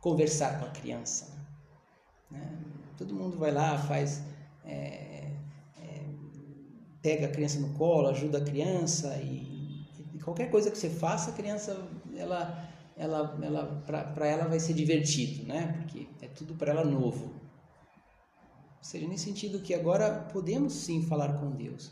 conversar 0.01 0.61
com 0.61 0.67
a 0.67 0.71
criança. 0.71 1.27
Né? 2.31 2.59
Todo 2.97 3.13
mundo 3.13 3.37
vai 3.37 3.51
lá, 3.51 3.77
faz, 3.77 4.23
é, 4.65 4.75
é, 4.75 5.06
pega 7.07 7.27
a 7.27 7.31
criança 7.31 7.61
no 7.61 7.75
colo, 7.75 8.09
ajuda 8.09 8.39
a 8.39 8.45
criança 8.45 9.17
e, 9.23 9.87
e, 10.15 10.19
qualquer 10.19 10.51
coisa 10.51 10.71
que 10.71 10.79
você 10.79 10.91
faça, 10.91 11.31
a 11.31 11.35
criança, 11.35 11.71
ela, 12.17 12.69
ela, 12.97 13.39
ela 13.43 13.65
para 13.87 14.27
ela 14.27 14.47
vai 14.47 14.59
ser 14.59 14.75
divertido, 14.75 15.47
né? 15.47 15.75
Porque 15.79 16.09
é 16.21 16.29
tudo 16.29 16.55
para 16.55 16.73
ela 16.73 16.85
novo 16.85 17.47
seja, 18.87 19.07
nesse 19.09 19.25
sentido 19.25 19.61
que 19.61 19.75
agora 19.75 20.29
podemos 20.33 20.73
sim 20.73 21.03
falar 21.03 21.41
com 21.41 21.51
Deus. 21.51 21.91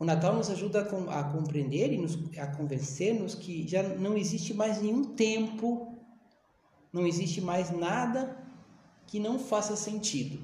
O 0.00 0.04
Natal 0.04 0.34
nos 0.34 0.50
ajuda 0.50 0.80
a, 0.80 1.24
compreender 1.24 1.92
e 1.92 1.98
nos, 1.98 2.18
a 2.38 2.46
convencer-nos 2.48 3.34
que 3.34 3.66
já 3.66 3.82
não 3.82 4.16
existe 4.16 4.52
mais 4.52 4.80
nenhum 4.82 5.04
tempo, 5.14 5.96
não 6.92 7.06
existe 7.06 7.40
mais 7.40 7.70
nada 7.70 8.36
que 9.06 9.18
não 9.18 9.38
faça 9.38 9.76
sentido. 9.76 10.40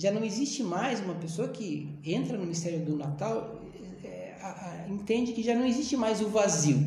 Já 0.00 0.10
não 0.10 0.24
existe 0.24 0.62
mais 0.62 1.00
uma 1.00 1.14
pessoa 1.14 1.48
que 1.48 1.98
entra 2.04 2.38
no 2.38 2.46
mistério 2.46 2.84
do 2.84 2.96
Natal, 2.96 3.60
é, 4.02 4.36
a, 4.40 4.48
a, 4.70 4.88
entende 4.88 5.32
que 5.32 5.42
já 5.42 5.54
não 5.54 5.66
existe 5.66 5.96
mais 5.96 6.20
o 6.20 6.28
vazio. 6.28 6.78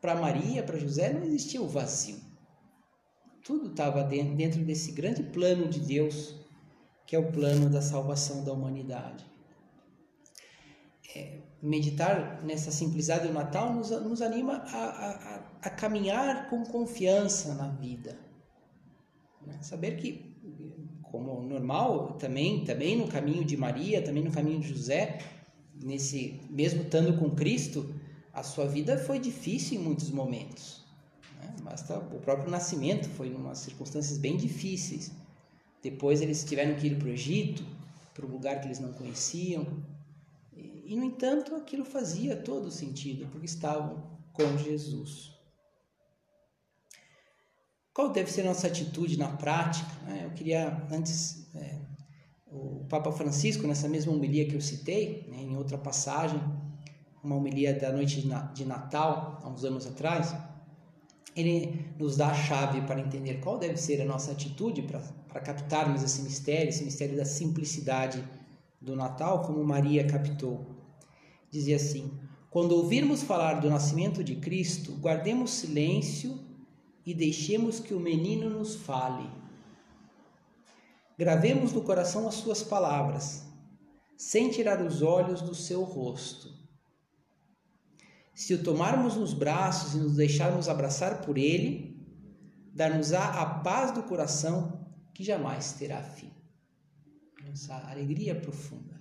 Para 0.00 0.14
Maria, 0.14 0.62
para 0.62 0.78
José, 0.78 1.12
não 1.12 1.22
existia 1.22 1.60
o 1.60 1.68
vazio 1.68 2.32
tudo 3.44 3.70
estava 3.70 4.04
dentro 4.04 4.64
desse 4.64 4.92
grande 4.92 5.22
plano 5.22 5.68
de 5.68 5.80
Deus, 5.80 6.34
que 7.06 7.16
é 7.16 7.18
o 7.18 7.32
plano 7.32 7.68
da 7.68 7.82
salvação 7.82 8.44
da 8.44 8.52
humanidade. 8.52 9.26
É, 11.14 11.40
meditar 11.60 12.42
nessa 12.42 12.70
simplicidade 12.70 13.26
do 13.26 13.34
Natal 13.34 13.74
nos, 13.74 13.90
nos 13.90 14.22
anima 14.22 14.54
a, 14.66 14.84
a, 14.84 15.44
a, 15.62 15.70
caminhar 15.70 16.48
com 16.48 16.64
confiança 16.64 17.54
na 17.54 17.68
vida. 17.68 18.18
Saber 19.60 19.96
que, 19.96 20.31
como 21.12 21.40
normal, 21.42 22.14
também, 22.14 22.64
também 22.64 22.96
no 22.96 23.06
caminho 23.06 23.44
de 23.44 23.56
Maria, 23.56 24.02
também 24.02 24.24
no 24.24 24.32
caminho 24.32 24.58
de 24.58 24.68
José, 24.70 25.18
nesse 25.80 26.40
mesmo 26.50 26.82
estando 26.82 27.16
com 27.18 27.30
Cristo, 27.30 27.94
a 28.32 28.42
sua 28.42 28.66
vida 28.66 28.98
foi 28.98 29.20
difícil 29.20 29.78
em 29.78 29.84
muitos 29.84 30.10
momentos 30.10 30.82
Basta 31.62 31.98
o 31.98 32.20
próprio 32.20 32.50
nascimento 32.50 33.08
foi 33.10 33.28
em 33.28 33.34
umas 33.34 33.58
circunstâncias 33.58 34.18
bem 34.18 34.36
difíceis. 34.36 35.12
Depois 35.82 36.20
eles 36.20 36.44
tiveram 36.44 36.74
que 36.74 36.86
ir 36.86 36.98
para 36.98 37.08
o 37.08 37.10
Egito, 37.10 37.64
para 38.14 38.26
um 38.26 38.30
lugar 38.30 38.60
que 38.60 38.66
eles 38.66 38.78
não 38.78 38.92
conheciam. 38.92 39.66
E, 40.54 40.94
no 40.96 41.04
entanto, 41.04 41.54
aquilo 41.54 41.84
fazia 41.84 42.36
todo 42.36 42.70
sentido, 42.70 43.26
porque 43.30 43.46
estavam 43.46 44.02
com 44.32 44.56
Jesus. 44.58 45.31
Qual 47.94 48.10
deve 48.10 48.32
ser 48.32 48.42
nossa 48.44 48.68
atitude 48.68 49.18
na 49.18 49.28
prática? 49.28 49.90
É, 50.08 50.24
eu 50.24 50.30
queria, 50.30 50.82
antes, 50.90 51.46
é, 51.54 51.78
o 52.46 52.86
Papa 52.88 53.12
Francisco, 53.12 53.66
nessa 53.66 53.86
mesma 53.86 54.12
homilia 54.12 54.48
que 54.48 54.54
eu 54.54 54.62
citei, 54.62 55.26
né, 55.28 55.42
em 55.42 55.56
outra 55.56 55.76
passagem, 55.76 56.40
uma 57.22 57.36
homilia 57.36 57.78
da 57.78 57.92
noite 57.92 58.26
de 58.54 58.64
Natal, 58.64 59.40
há 59.42 59.48
uns 59.48 59.62
anos 59.62 59.86
atrás, 59.86 60.34
ele 61.36 61.86
nos 61.98 62.16
dá 62.16 62.28
a 62.28 62.34
chave 62.34 62.80
para 62.82 62.98
entender 62.98 63.40
qual 63.40 63.58
deve 63.58 63.76
ser 63.76 64.00
a 64.00 64.06
nossa 64.06 64.32
atitude 64.32 64.82
para 65.28 65.40
captarmos 65.40 66.02
esse 66.02 66.22
mistério, 66.22 66.70
esse 66.70 66.84
mistério 66.84 67.16
da 67.16 67.26
simplicidade 67.26 68.24
do 68.80 68.96
Natal, 68.96 69.42
como 69.42 69.62
Maria 69.62 70.06
captou. 70.06 70.66
Dizia 71.50 71.76
assim: 71.76 72.10
Quando 72.50 72.72
ouvirmos 72.72 73.22
falar 73.22 73.60
do 73.60 73.70
nascimento 73.70 74.24
de 74.24 74.36
Cristo, 74.36 74.92
guardemos 74.92 75.52
silêncio 75.52 76.51
e 77.04 77.14
deixemos 77.14 77.80
que 77.80 77.94
o 77.94 78.00
menino 78.00 78.50
nos 78.50 78.76
fale. 78.76 79.28
Gravemos 81.18 81.72
no 81.72 81.82
coração 81.82 82.26
as 82.26 82.34
suas 82.34 82.62
palavras, 82.62 83.44
sem 84.16 84.50
tirar 84.50 84.80
os 84.80 85.02
olhos 85.02 85.42
do 85.42 85.54
seu 85.54 85.82
rosto 85.82 86.62
se 88.34 88.54
o 88.54 88.62
tomarmos 88.62 89.16
nos 89.16 89.34
braços 89.34 89.94
e 89.94 89.98
nos 89.98 90.16
deixarmos 90.16 90.68
abraçar 90.68 91.20
por 91.22 91.36
ele, 91.36 91.96
dar-nos-á 92.74 93.40
a 93.40 93.46
paz 93.60 93.92
do 93.92 94.02
coração 94.02 94.86
que 95.12 95.22
jamais 95.22 95.72
terá 95.74 96.02
fim. 96.02 96.32
Essa 97.52 97.76
alegria 97.90 98.34
profunda. 98.34 99.00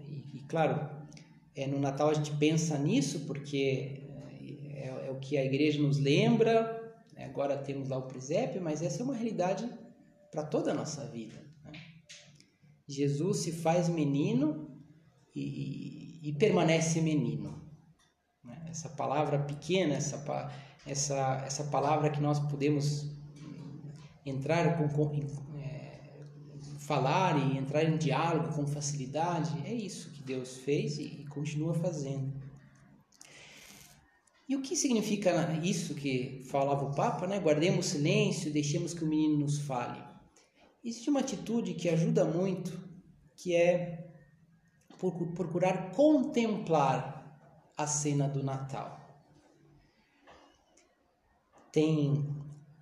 E, 0.00 0.38
e 0.38 0.44
claro, 0.48 0.88
é, 1.54 1.66
no 1.66 1.78
Natal 1.78 2.08
a 2.08 2.14
gente 2.14 2.32
pensa 2.36 2.78
nisso 2.78 3.20
porque 3.26 4.07
é, 4.78 5.06
é, 5.06 5.10
o 5.10 5.18
que 5.18 5.36
a 5.36 5.44
igreja 5.44 5.80
nos 5.80 5.98
lembra. 5.98 6.94
Né? 7.12 7.24
Agora 7.24 7.56
temos 7.56 7.88
lá 7.88 7.98
o 7.98 8.06
presépio, 8.06 8.62
mas 8.62 8.82
essa 8.82 9.02
é 9.02 9.04
uma 9.04 9.14
realidade 9.14 9.68
para 10.30 10.42
toda 10.42 10.70
a 10.70 10.74
nossa 10.74 11.04
vida. 11.06 11.42
Né? 11.64 11.72
Jesus 12.86 13.38
se 13.38 13.52
faz 13.52 13.88
menino 13.88 14.70
e, 15.34 16.20
e, 16.22 16.28
e 16.28 16.32
permanece 16.34 17.00
menino. 17.00 17.62
Né? 18.44 18.66
Essa 18.68 18.88
palavra 18.88 19.38
pequena, 19.40 19.94
essa, 19.94 20.22
essa, 20.86 21.42
essa 21.44 21.64
palavra 21.64 22.10
que 22.10 22.20
nós 22.20 22.38
podemos 22.38 23.16
entrar 24.24 24.76
com, 24.78 24.88
com 24.88 25.58
é, 25.58 26.00
falar 26.78 27.36
e 27.38 27.58
entrar 27.58 27.84
em 27.84 27.96
diálogo 27.96 28.54
com 28.54 28.66
facilidade, 28.66 29.58
é 29.66 29.72
isso 29.72 30.10
que 30.12 30.22
Deus 30.22 30.58
fez 30.58 30.98
e 30.98 31.24
continua 31.28 31.74
fazendo. 31.74 32.47
E 34.48 34.56
o 34.56 34.62
que 34.62 34.74
significa 34.74 35.52
isso 35.62 35.94
que 35.94 36.42
falava 36.46 36.86
o 36.86 36.94
Papa, 36.94 37.26
né? 37.26 37.38
Guardemos 37.38 37.86
silêncio, 37.86 38.50
deixemos 38.50 38.94
que 38.94 39.04
o 39.04 39.06
menino 39.06 39.40
nos 39.40 39.58
fale. 39.58 40.02
Existe 40.82 41.10
uma 41.10 41.20
atitude 41.20 41.74
que 41.74 41.88
ajuda 41.88 42.24
muito, 42.24 42.80
que 43.36 43.54
é 43.54 44.08
procurar 45.36 45.90
contemplar 45.90 47.18
a 47.76 47.86
cena 47.86 48.26
do 48.26 48.42
Natal. 48.42 48.98
Tem 51.70 52.26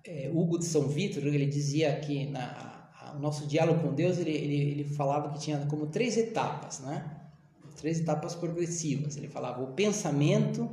é, 0.05 0.31
Hugo 0.33 0.57
de 0.57 0.65
São 0.65 0.87
Vítor, 0.87 1.27
ele 1.27 1.45
dizia 1.45 1.99
que 1.99 2.27
na, 2.27 2.89
a, 3.01 3.13
o 3.15 3.19
nosso 3.19 3.45
diálogo 3.45 3.81
com 3.81 3.93
Deus, 3.93 4.17
ele, 4.17 4.31
ele, 4.31 4.55
ele 4.71 4.83
falava 4.85 5.33
que 5.33 5.39
tinha 5.39 5.65
como 5.65 5.87
três 5.87 6.15
etapas, 6.17 6.79
né? 6.79 7.29
Três 7.75 7.99
etapas 7.99 8.33
progressivas. 8.33 9.17
Ele 9.17 9.27
falava 9.27 9.61
o 9.61 9.73
pensamento, 9.73 10.69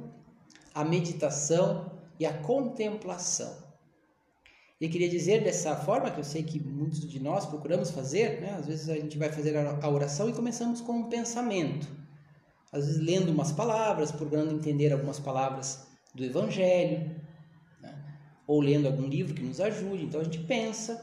a 0.74 0.84
meditação 0.84 1.92
e 2.18 2.26
a 2.26 2.32
contemplação. 2.32 3.64
Ele 4.80 4.90
queria 4.90 5.08
dizer 5.08 5.42
dessa 5.42 5.76
forma, 5.76 6.10
que 6.10 6.18
eu 6.18 6.24
sei 6.24 6.42
que 6.42 6.58
muitos 6.58 7.08
de 7.08 7.20
nós 7.20 7.46
procuramos 7.46 7.90
fazer, 7.90 8.40
né? 8.40 8.56
às 8.58 8.66
vezes 8.66 8.88
a 8.88 8.94
gente 8.94 9.16
vai 9.16 9.30
fazer 9.30 9.56
a 9.56 9.88
oração 9.88 10.28
e 10.28 10.32
começamos 10.32 10.80
com 10.80 10.92
um 10.92 11.08
pensamento, 11.08 11.88
às 12.72 12.86
vezes 12.86 13.00
lendo 13.00 13.30
umas 13.30 13.52
palavras, 13.52 14.10
procurando 14.10 14.52
entender 14.52 14.92
algumas 14.92 15.20
palavras 15.20 15.86
do 16.12 16.24
Evangelho, 16.24 17.18
né? 17.80 18.04
ou 18.46 18.60
lendo 18.60 18.86
algum 18.86 19.06
livro 19.06 19.32
que 19.32 19.42
nos 19.42 19.60
ajude, 19.60 20.04
então 20.04 20.20
a 20.20 20.24
gente 20.24 20.40
pensa, 20.40 21.02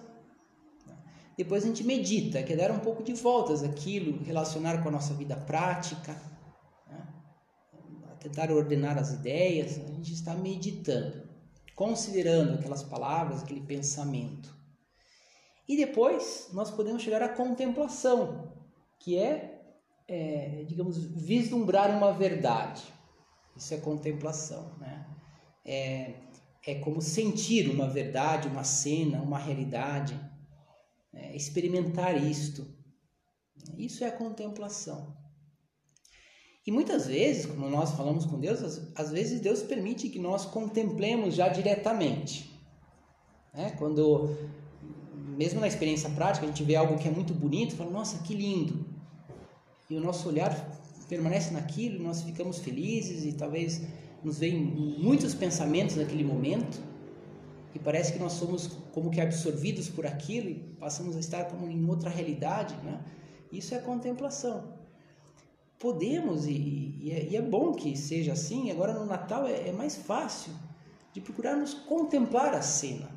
né? 0.86 0.96
depois 1.38 1.64
a 1.64 1.68
gente 1.68 1.84
medita, 1.84 2.44
que 2.44 2.52
é 2.52 2.58
dar 2.58 2.72
um 2.72 2.80
pouco 2.80 3.02
de 3.02 3.14
voltas 3.14 3.64
aquilo, 3.64 4.22
relacionar 4.22 4.84
com 4.84 4.90
a 4.90 4.92
nossa 4.92 5.14
vida 5.14 5.38
prática? 5.38 6.31
Tentar 8.22 8.52
ordenar 8.52 8.98
as 8.98 9.12
ideias, 9.12 9.78
a 9.78 9.92
gente 9.92 10.14
está 10.14 10.34
meditando 10.36 11.32
considerando 11.82 12.54
aquelas 12.54 12.84
palavras, 12.84 13.42
aquele 13.42 13.62
pensamento. 13.62 14.56
E 15.68 15.76
depois 15.76 16.50
nós 16.54 16.70
podemos 16.70 17.02
chegar 17.02 17.24
à 17.24 17.30
contemplação, 17.30 18.54
que 19.00 19.18
é, 19.18 19.64
é 20.08 20.64
digamos, 20.68 21.04
vislumbrar 21.04 21.90
uma 21.90 22.12
verdade. 22.14 22.84
Isso 23.58 23.74
é 23.74 23.78
contemplação, 23.78 24.78
né? 24.78 25.08
É, 25.66 26.14
é 26.68 26.76
como 26.76 27.02
sentir 27.02 27.68
uma 27.68 27.90
verdade, 27.90 28.48
uma 28.48 28.64
cena, 28.64 29.20
uma 29.20 29.40
realidade, 29.40 30.20
é, 31.12 31.36
experimentar 31.36 32.16
isto. 32.16 32.68
Isso 33.76 34.04
é 34.04 34.08
a 34.08 34.12
contemplação. 34.12 35.18
E 36.66 36.72
muitas 36.72 37.08
vezes, 37.08 37.48
como 37.48 37.68
nós 37.68 37.92
falamos 37.92 38.24
com 38.26 38.40
Deus, 38.40 38.82
às, 38.96 39.12
vezes 39.12 39.42
Deus 39.42 39.64
permite 39.64 40.10
que 40.10 40.20
nós 40.20 40.46
contemplemos 40.46 41.34
já 41.34 41.50
diretamente. 41.50 42.52
Né? 43.52 43.72
Quando, 43.80 44.38
mesmo 45.36 45.60
na 45.60 45.68
experiência 45.68 46.08
prática, 46.12 46.46
a 46.46 46.48
gente 46.48 46.64
vê 46.64 46.76
algo 46.76 47.00
que 47.00 47.08
é 47.08 47.12
muito 47.12 47.34
bonito, 47.34 47.76
fala, 47.76 47.90
nossa, 47.90 48.20
que 48.20 48.36
lindo. 48.36 48.86
E 49.90 49.96
o 49.96 50.00
nosso 50.00 50.30
olhar 50.30 50.54
permanece 51.10 51.52
naquilo, 51.52 52.04
nós 52.04 52.22
ficamos 52.22 52.60
felizes 52.60 53.26
e 53.26 53.34
talvez 53.34 53.82
nos 54.24 54.38
veem 54.38 54.62
muitos 54.62 55.34
pensamentos 55.34 55.96
naquele 55.96 56.24
momento 56.24 56.80
e 57.74 57.80
parece 57.80 58.14
que 58.14 58.20
nós 58.20 58.34
somos 58.34 58.68
como 58.94 59.10
que 59.10 59.20
absorvidos 59.20 59.90
por 59.90 60.06
aquilo 60.06 60.50
e 60.50 60.56
passamos 60.80 61.16
a 61.16 61.20
estar 61.20 61.46
como 61.46 61.68
em 61.68 61.90
outra 61.90 62.10
realidade, 62.10 62.76
né? 62.84 63.04
Isso 63.52 63.74
é 63.74 63.80
contemplação 63.80 64.81
podemos, 65.82 66.46
e, 66.46 66.96
e, 67.02 67.12
é, 67.12 67.28
e, 67.32 67.36
é, 67.36 67.42
bom 67.42 67.74
que 67.74 67.98
seja 67.98 68.34
assim, 68.34 68.70
agora 68.70 68.94
no 68.94 69.06
Natal 69.06 69.48
é, 69.48 69.70
é 69.70 69.72
mais 69.72 69.98
fácil 69.98 70.54
de 71.12 71.20
procurarmos 71.20 71.74
contemplar 71.74 72.54
a 72.54 72.62
cena. 72.62 73.10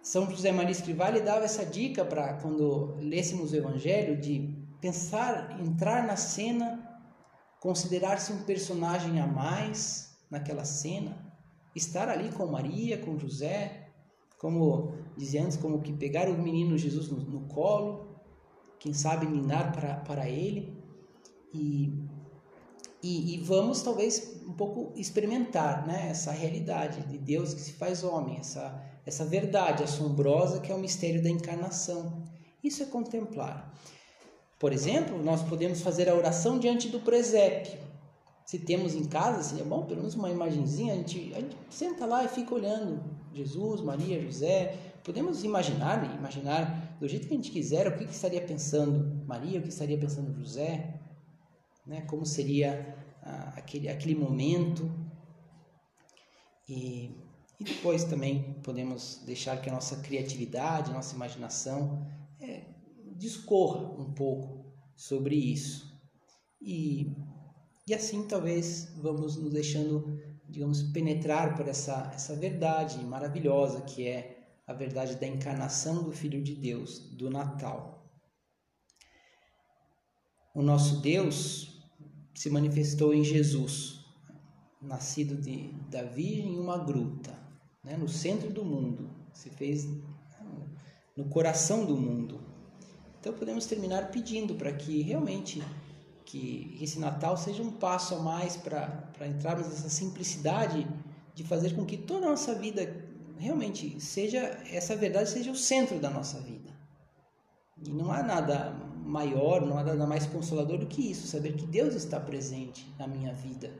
São 0.00 0.30
José 0.30 0.52
Maria 0.52 0.70
Escrivá 0.70 1.10
dava 1.10 1.44
essa 1.44 1.66
dica 1.66 2.04
para 2.04 2.34
quando 2.34 2.94
lêssemos 3.00 3.52
o 3.52 3.56
Evangelho 3.56 4.18
de 4.18 4.56
pensar, 4.80 5.60
entrar 5.60 6.06
na 6.06 6.16
cena, 6.16 6.88
considerar-se 7.58 8.32
um 8.32 8.44
personagem 8.44 9.20
a 9.20 9.26
mais 9.26 10.16
naquela 10.30 10.64
cena, 10.64 11.18
estar 11.74 12.08
ali 12.08 12.30
com 12.30 12.46
Maria, 12.46 12.96
com 12.96 13.18
José, 13.18 13.88
como 14.38 14.94
dizia 15.16 15.44
antes, 15.44 15.56
como 15.56 15.82
que 15.82 15.92
pegar 15.92 16.28
o 16.30 16.38
menino 16.38 16.78
Jesus 16.78 17.10
no, 17.10 17.18
no 17.18 17.48
colo 17.48 18.09
quem 18.80 18.94
sabe 18.94 19.26
minar 19.26 19.72
para, 19.72 19.96
para 19.96 20.28
ele 20.28 20.74
e, 21.52 21.92
e, 23.02 23.34
e, 23.34 23.38
vamos 23.38 23.82
talvez 23.82 24.40
um 24.46 24.52
pouco 24.54 24.92
experimentar 24.98 25.86
né, 25.86 26.08
essa 26.10 26.32
realidade 26.32 27.02
de 27.06 27.18
Deus 27.18 27.52
que 27.52 27.60
se 27.60 27.72
faz 27.74 28.02
homem, 28.02 28.38
essa, 28.38 28.82
essa 29.04 29.24
verdade 29.24 29.84
assombrosa 29.84 30.60
que 30.60 30.72
é 30.72 30.74
o 30.74 30.78
mistério 30.78 31.22
da 31.22 31.28
encarnação. 31.28 32.24
Isso 32.64 32.82
é 32.82 32.86
contemplar. 32.86 33.72
Por 34.58 34.72
exemplo, 34.72 35.22
nós 35.22 35.42
podemos 35.42 35.80
fazer 35.82 36.08
a 36.08 36.14
oração 36.14 36.58
diante 36.58 36.88
do 36.88 37.00
presépio. 37.00 37.78
Se 38.46 38.58
temos 38.58 38.94
em 38.94 39.04
casa, 39.04 39.42
seria 39.42 39.64
bom, 39.64 39.84
pelo 39.84 40.00
menos 40.00 40.14
uma 40.14 40.30
imagenzinha, 40.30 40.94
a 40.94 40.96
gente, 40.96 41.32
a 41.34 41.40
gente 41.40 41.56
senta 41.70 42.04
lá 42.04 42.24
e 42.24 42.28
fica 42.28 42.54
olhando 42.54 43.02
Jesus, 43.32 43.80
Maria, 43.80 44.20
José. 44.20 44.76
Podemos 45.04 45.44
imaginar, 45.44 46.14
imaginar 46.16 46.89
do 47.00 47.08
jeito 47.08 47.26
que 47.26 47.32
a 47.32 47.36
gente 47.36 47.50
quiser, 47.50 47.88
o 47.88 47.96
que, 47.96 48.04
que 48.04 48.12
estaria 48.12 48.42
pensando 48.42 49.24
Maria, 49.26 49.58
o 49.58 49.62
que 49.62 49.70
estaria 49.70 49.96
pensando 49.96 50.34
José, 50.34 51.00
né? 51.86 52.02
como 52.02 52.26
seria 52.26 52.94
ah, 53.22 53.54
aquele, 53.56 53.88
aquele 53.88 54.14
momento. 54.14 54.92
E, 56.68 57.10
e 57.58 57.64
depois 57.64 58.04
também 58.04 58.54
podemos 58.62 59.22
deixar 59.24 59.60
que 59.62 59.70
a 59.70 59.72
nossa 59.72 59.96
criatividade, 59.96 60.90
a 60.90 60.94
nossa 60.94 61.16
imaginação 61.16 62.06
é, 62.38 62.64
discorra 63.16 63.98
um 63.98 64.12
pouco 64.12 64.70
sobre 64.94 65.36
isso. 65.36 65.98
E, 66.60 67.16
e 67.88 67.94
assim 67.94 68.26
talvez 68.28 68.92
vamos 68.98 69.38
nos 69.38 69.54
deixando, 69.54 70.20
digamos, 70.46 70.82
penetrar 70.82 71.56
por 71.56 71.66
essa, 71.66 72.12
essa 72.14 72.36
verdade 72.36 73.02
maravilhosa 73.06 73.80
que 73.80 74.06
é 74.06 74.39
a 74.70 74.72
verdade 74.72 75.16
da 75.16 75.26
encarnação 75.26 76.04
do 76.04 76.12
Filho 76.12 76.40
de 76.40 76.54
Deus, 76.54 77.00
do 77.10 77.28
Natal. 77.28 78.08
O 80.54 80.62
nosso 80.62 81.00
Deus 81.00 81.82
se 82.36 82.48
manifestou 82.48 83.12
em 83.12 83.24
Jesus, 83.24 83.98
nascido 84.80 85.34
de, 85.34 85.72
da 85.90 86.04
Virgem 86.04 86.54
em 86.54 86.60
uma 86.60 86.78
gruta, 86.78 87.36
né, 87.82 87.96
no 87.96 88.08
centro 88.08 88.48
do 88.52 88.64
mundo, 88.64 89.10
se 89.32 89.50
fez 89.50 89.88
no 91.16 91.28
coração 91.28 91.84
do 91.84 91.96
mundo. 91.96 92.40
Então 93.18 93.32
podemos 93.32 93.66
terminar 93.66 94.12
pedindo 94.12 94.54
para 94.54 94.72
que 94.72 95.02
realmente 95.02 95.60
que 96.24 96.78
esse 96.80 97.00
Natal 97.00 97.36
seja 97.36 97.60
um 97.60 97.72
passo 97.72 98.14
a 98.14 98.20
mais 98.20 98.56
para 98.56 99.26
entrarmos 99.26 99.66
nessa 99.66 99.88
simplicidade 99.88 100.86
de 101.34 101.42
fazer 101.42 101.74
com 101.74 101.84
que 101.84 101.96
toda 101.96 102.26
a 102.26 102.30
nossa 102.30 102.54
vida 102.54 103.09
realmente 103.40 103.98
seja 104.00 104.38
essa 104.70 104.94
verdade 104.94 105.30
seja 105.30 105.50
o 105.50 105.56
centro 105.56 105.98
da 105.98 106.10
nossa 106.10 106.40
vida. 106.40 106.70
E 107.82 107.90
não 107.90 108.12
há 108.12 108.22
nada 108.22 108.76
maior, 109.04 109.62
não 109.62 109.78
há 109.78 109.82
nada 109.82 110.06
mais 110.06 110.26
consolador 110.26 110.78
do 110.78 110.86
que 110.86 111.10
isso, 111.10 111.26
saber 111.26 111.54
que 111.54 111.66
Deus 111.66 111.94
está 111.94 112.20
presente 112.20 112.86
na 112.98 113.06
minha 113.06 113.32
vida, 113.32 113.72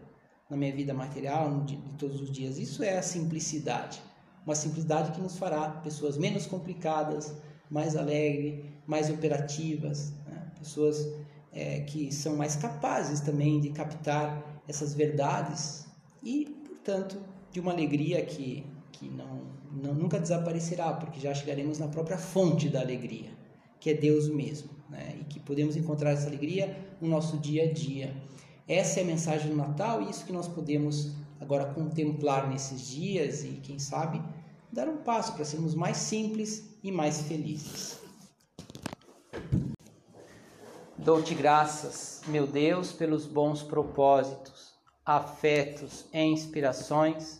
na 0.49 0.57
minha 0.57 0.75
vida 0.75 0.95
material, 0.95 1.61
de, 1.61 1.77
todos 1.99 2.21
os 2.21 2.31
dias. 2.31 2.59
Isso 2.59 2.83
é 2.83 2.97
a 2.97 3.03
simplicidade. 3.03 4.03
Uma 4.47 4.55
simplicidade 4.55 5.13
que 5.13 5.21
nos 5.21 5.37
fará 5.37 5.69
pessoas 5.69 6.17
menos 6.17 6.47
complicadas, 6.47 7.35
mais 7.71 7.95
alegres, 7.95 8.65
mais 8.87 9.11
operativas, 9.11 10.13
né? 10.27 10.51
pessoas 10.59 11.07
é, 11.53 11.81
que 11.81 12.11
são 12.11 12.37
mais 12.37 12.57
capazes 12.57 13.21
também 13.21 13.61
de 13.61 13.71
captar 13.71 14.63
essas 14.67 14.95
verdades 14.95 15.87
e, 16.23 16.47
portanto, 16.67 17.23
de 17.53 17.61
uma 17.61 17.73
alegria 17.73 18.25
que 18.25 18.65
que 19.01 19.09
não, 19.09 19.50
não, 19.71 19.95
nunca 19.95 20.19
desaparecerá, 20.19 20.93
porque 20.93 21.21
já 21.21 21.33
chegaremos 21.33 21.79
na 21.79 21.89
própria 21.89 22.19
fonte 22.19 22.69
da 22.69 22.81
alegria, 22.81 23.31
que 23.79 23.91
é 23.91 23.95
Deus 23.95 24.29
mesmo, 24.29 24.71
né? 24.89 25.17
e 25.21 25.25
que 25.25 25.39
podemos 25.39 25.77
encontrar 25.77 26.11
essa 26.11 26.27
alegria 26.27 26.77
no 27.01 27.09
nosso 27.09 27.39
dia 27.39 27.65
a 27.65 27.73
dia. 27.73 28.15
Essa 28.67 29.01
é 29.01 29.03
a 29.03 29.07
mensagem 29.07 29.51
do 29.51 29.57
Natal 29.57 30.03
e 30.03 30.11
isso 30.11 30.25
que 30.25 30.33
nós 30.33 30.49
podemos 30.49 31.15
agora 31.41 31.67
contemplar 31.73 32.49
nesses 32.49 32.89
dias 32.89 33.45
e, 33.45 33.61
quem 33.63 33.79
sabe, 33.79 34.23
dar 34.73 34.89
um 34.89 34.99
passo 34.99 35.35
para 35.35 35.45
sermos 35.45 35.75
mais 35.75 35.97
simples 35.97 36.79
e 36.83 36.93
mais 36.93 37.23
felizes. 37.23 37.99
Dou-te 40.99 41.35
graças, 41.35 42.21
meu 42.27 42.47
Deus, 42.47 42.93
pelos 42.93 43.27
bons 43.27 43.63
propósitos, 43.63 44.75
afetos 45.05 46.05
e 46.13 46.21
inspirações 46.21 47.40